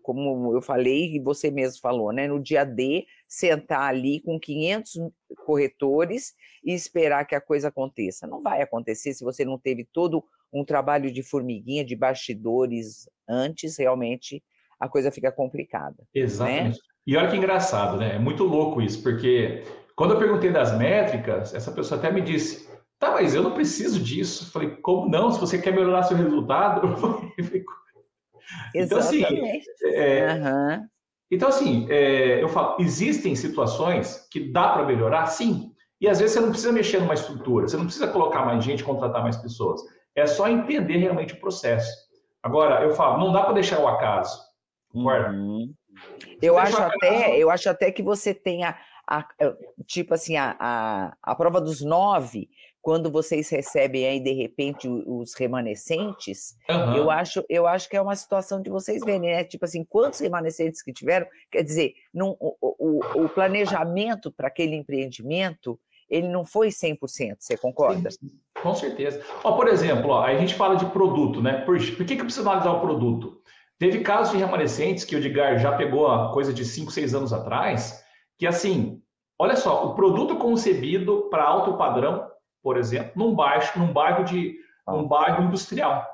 [0.01, 2.27] como eu falei e você mesmo falou, né?
[2.27, 4.93] No dia D, sentar ali com 500
[5.45, 8.25] corretores e esperar que a coisa aconteça.
[8.25, 13.77] Não vai acontecer se você não teve todo um trabalho de formiguinha, de bastidores antes,
[13.77, 14.41] realmente
[14.83, 15.95] a coisa fica complicada.
[15.97, 16.05] Né?
[16.13, 16.75] Exatamente.
[16.75, 16.83] Né?
[17.07, 18.15] E olha que engraçado, né?
[18.15, 19.63] É muito louco isso, porque
[19.95, 22.69] quando eu perguntei das métricas, essa pessoa até me disse:
[22.99, 24.45] tá, mas eu não preciso disso.
[24.45, 25.31] Eu falei, como não?
[25.31, 26.81] Se você quer melhorar seu resultado,
[28.75, 29.23] então, assim,
[29.85, 30.87] é, uhum.
[31.31, 35.71] então, assim, é, eu falo, existem situações que dá para melhorar, sim.
[36.01, 38.83] E às vezes você não precisa mexer numa estrutura, você não precisa colocar mais gente,
[38.83, 39.81] contratar mais pessoas.
[40.15, 41.89] É só entender realmente o processo.
[42.43, 44.37] Agora, eu falo, não dá para deixar o acaso.
[44.93, 45.73] Uhum.
[46.41, 48.77] Eu acho até, eu acho até que você tenha
[49.07, 49.27] a,
[49.85, 52.49] tipo assim, a, a, a prova dos nove,
[52.81, 56.97] quando vocês recebem aí de repente os remanescentes, uhum.
[56.97, 59.43] eu acho, eu acho que é uma situação de vocês verem, né?
[59.45, 64.75] Tipo assim, quantos remanescentes que tiveram, quer dizer, num, o, o, o planejamento para aquele
[64.75, 65.79] empreendimento,
[66.09, 68.11] ele não foi 100%, você concorda?
[68.11, 68.31] Sim,
[68.61, 69.23] com certeza.
[69.45, 71.61] Ó, por exemplo, ó, a gente fala de produto, né?
[71.61, 73.41] Por, por que, que precisa analisar o produto?
[73.79, 77.33] Teve casos de remanescentes que o Edgar já pegou a coisa de 5, 6 anos
[77.33, 78.03] atrás,
[78.37, 79.01] que assim,
[79.37, 82.29] olha só, o produto concebido para alto padrão,
[82.61, 84.55] por exemplo, num baixo, num bairro de
[84.87, 86.07] um bairro industrial.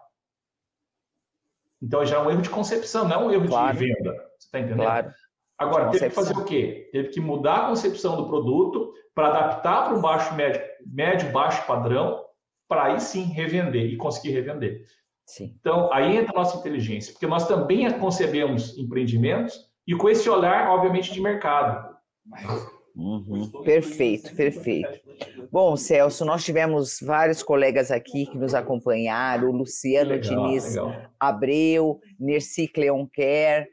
[1.81, 3.77] Então já é um erro de concepção, não é um erro claro.
[3.77, 4.11] de venda.
[4.37, 4.85] Você está entendendo?
[4.85, 5.13] Claro.
[5.57, 6.89] Agora, teve que fazer o quê?
[6.91, 11.65] Teve que mudar a concepção do produto para adaptar para um baixo médio, médio baixo
[11.67, 12.23] padrão,
[12.67, 14.85] para aí sim revender e conseguir revender.
[15.29, 15.55] Sim.
[15.59, 20.71] Então, aí entra a nossa inteligência, porque nós também concebemos empreendimentos e com esse olhar,
[20.71, 21.95] obviamente, de mercado.
[22.95, 23.51] Uhum.
[23.63, 24.99] Perfeito, perfeito.
[25.51, 30.95] Bom, Celso, nós tivemos vários colegas aqui que nos acompanharam, o Luciano legal, Diniz legal.
[31.19, 33.67] Abreu, Nerci Cleonquer,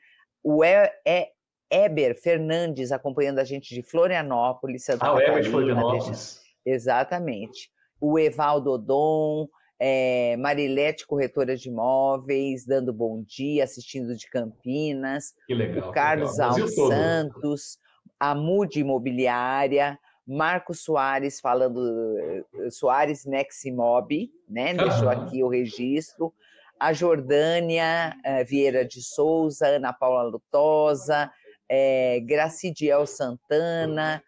[0.45, 1.27] o e, e,
[1.71, 5.31] Eber Fernandes acompanhando a gente de Florianópolis, Santa ah, Catarina.
[5.31, 6.41] o Eber de Florianópolis.
[6.67, 7.71] Exatamente.
[7.99, 9.49] O Evaldo Odon,
[9.79, 15.35] é, Marilete, corretora de imóveis, dando bom dia, assistindo de Campinas.
[15.47, 15.91] Que legal.
[15.91, 17.79] O Carlos Alves Santos,
[18.19, 24.75] a Mude Imobiliária, Marcos Soares falando, eh, Soares Neximob, né?
[24.75, 26.35] Deixou aqui o registro.
[26.81, 31.31] A Jordânia uh, Vieira de Souza, Ana Paula Lutosa,
[31.69, 34.23] é, Gracidiel Santana,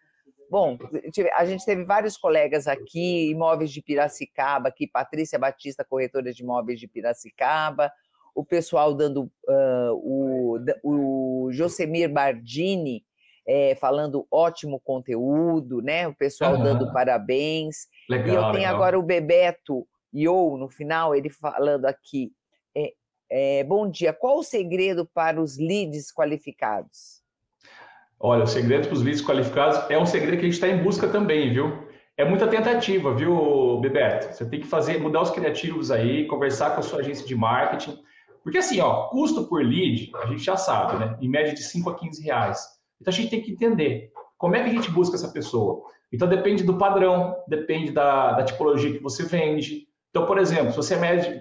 [0.49, 0.77] Bom,
[1.35, 6.79] a gente teve vários colegas aqui, imóveis de Piracicaba, aqui, Patrícia Batista, corretora de imóveis
[6.79, 7.91] de Piracicaba,
[8.33, 13.03] o pessoal dando uh, o, o Josemir Bardini
[13.47, 16.07] é, falando ótimo conteúdo, né?
[16.07, 16.63] O pessoal uhum.
[16.63, 17.87] dando parabéns.
[18.07, 18.75] Legal, e eu tenho legal.
[18.75, 22.31] agora o Bebeto Yo no final, ele falando aqui.
[22.75, 22.93] É,
[23.29, 27.18] é, bom dia, qual o segredo para os leads qualificados?
[28.19, 30.83] Olha, o segredo para os leads qualificados é um segredo que a gente está em
[30.83, 31.87] busca também, viu?
[32.17, 34.35] É muita tentativa, viu, Bebeto?
[34.35, 37.97] Você tem que fazer, mudar os criativos aí, conversar com a sua agência de marketing.
[38.43, 41.17] Porque assim, ó, custo por lead, a gente já sabe, né?
[41.21, 42.59] Em média de 5 a 15 reais.
[42.99, 45.81] Então a gente tem que entender como é que a gente busca essa pessoa.
[46.11, 49.87] Então depende do padrão, depende da, da tipologia que você vende.
[50.09, 50.95] Então, por exemplo, se você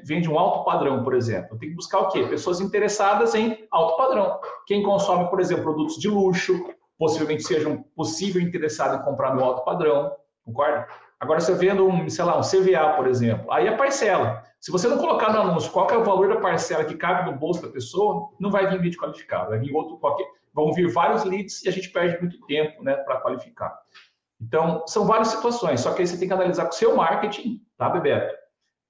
[0.04, 2.26] vende um alto padrão, por exemplo, tem que buscar o quê?
[2.26, 4.38] Pessoas interessadas em alto padrão.
[4.66, 6.52] Quem consome, por exemplo, produtos de luxo,
[6.98, 10.12] possivelmente sejam possível interessado em comprar no alto padrão,
[10.44, 10.86] concorda?
[11.18, 14.42] Agora, você vendo um, sei lá, um CVA, por exemplo, aí é parcela.
[14.60, 17.36] Se você não colocar no anúncio qual é o valor da parcela que cabe no
[17.36, 20.26] bolso da pessoa, não vai vir vídeo qualificado, vai vir outro qualquer.
[20.52, 23.76] Vão vir vários leads e a gente perde muito tempo né, para qualificar.
[24.40, 27.60] Então, são várias situações, só que aí você tem que analisar com o seu marketing,
[27.76, 28.34] tá, Bebeto?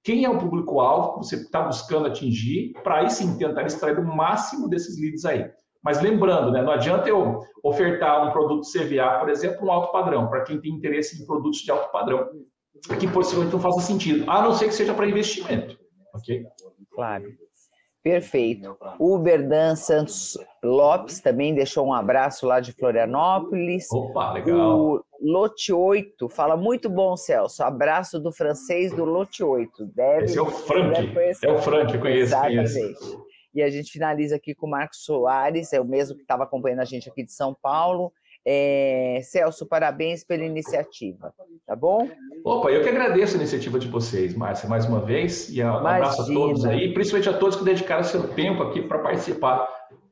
[0.05, 4.05] Quem é o público-alvo que você está buscando atingir, para aí sim tentar extrair o
[4.05, 5.51] máximo desses leads aí.
[5.82, 10.28] Mas lembrando, né, não adianta eu ofertar um produto CVA, por exemplo, um alto padrão,
[10.28, 12.28] para quem tem interesse em produtos de alto padrão,
[12.99, 15.78] que possivelmente não faça sentido, a não ser que seja para investimento.
[16.14, 16.44] Ok?
[16.92, 17.24] Claro.
[18.11, 18.77] Perfeito.
[18.99, 23.87] O Berdan Santos Lopes também deixou um abraço lá de Florianópolis.
[23.93, 24.79] Opa, legal.
[24.79, 27.63] O Lote 8 fala muito bom, Celso.
[27.63, 29.87] Abraço do francês do Lote 8.
[29.95, 31.19] Deve, Esse é o Frank.
[31.43, 32.35] É o Frank, conheço.
[32.35, 32.73] Exatamente.
[32.73, 33.27] Conheço.
[33.55, 36.81] E a gente finaliza aqui com o Marcos Soares, é o mesmo que estava acompanhando
[36.81, 38.13] a gente aqui de São Paulo.
[38.45, 41.34] É, Celso, parabéns pela iniciativa,
[41.66, 42.09] tá bom?
[42.45, 46.22] Opa, eu que agradeço a iniciativa de vocês, Márcia, mais uma vez, e um abraço
[46.22, 49.68] a todos aí, principalmente a todos que dedicaram seu tempo aqui para participar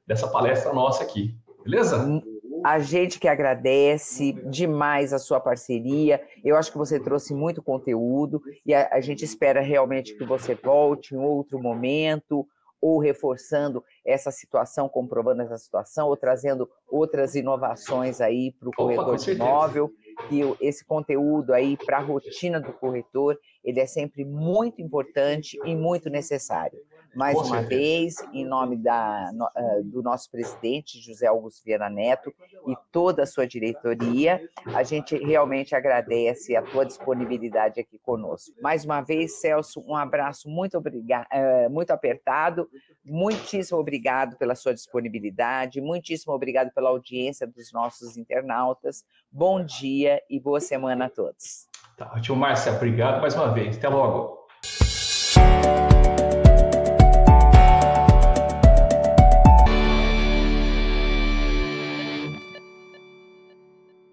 [0.06, 2.22] dessa palestra nossa aqui, beleza?
[2.64, 6.20] A gente que agradece demais a sua parceria.
[6.44, 10.54] Eu acho que você trouxe muito conteúdo e a, a gente espera realmente que você
[10.54, 12.46] volte em outro momento,
[12.86, 19.16] ou reforçando essa situação, comprovando essa situação, ou trazendo outras inovações aí para o corretor
[19.16, 19.90] de imóvel,
[20.28, 25.74] que esse conteúdo aí para a rotina do corretor, ele é sempre muito importante e
[25.74, 26.78] muito necessário.
[27.16, 27.68] Mais Com uma certeza.
[27.68, 32.32] vez, em nome da, uh, do nosso presidente, José Augusto Viana Neto,
[32.68, 38.54] e toda a sua diretoria, a gente realmente agradece a tua disponibilidade aqui conosco.
[38.60, 42.68] Mais uma vez, Celso, um abraço muito, obrigado, uh, muito apertado,
[43.02, 49.04] muitíssimo obrigado pela sua disponibilidade, muitíssimo obrigado pela audiência dos nossos internautas.
[49.32, 51.66] Bom dia e boa semana a todos.
[51.96, 52.72] Tá ótimo, Márcia.
[52.72, 53.78] Obrigado mais uma vez.
[53.78, 54.45] Até logo.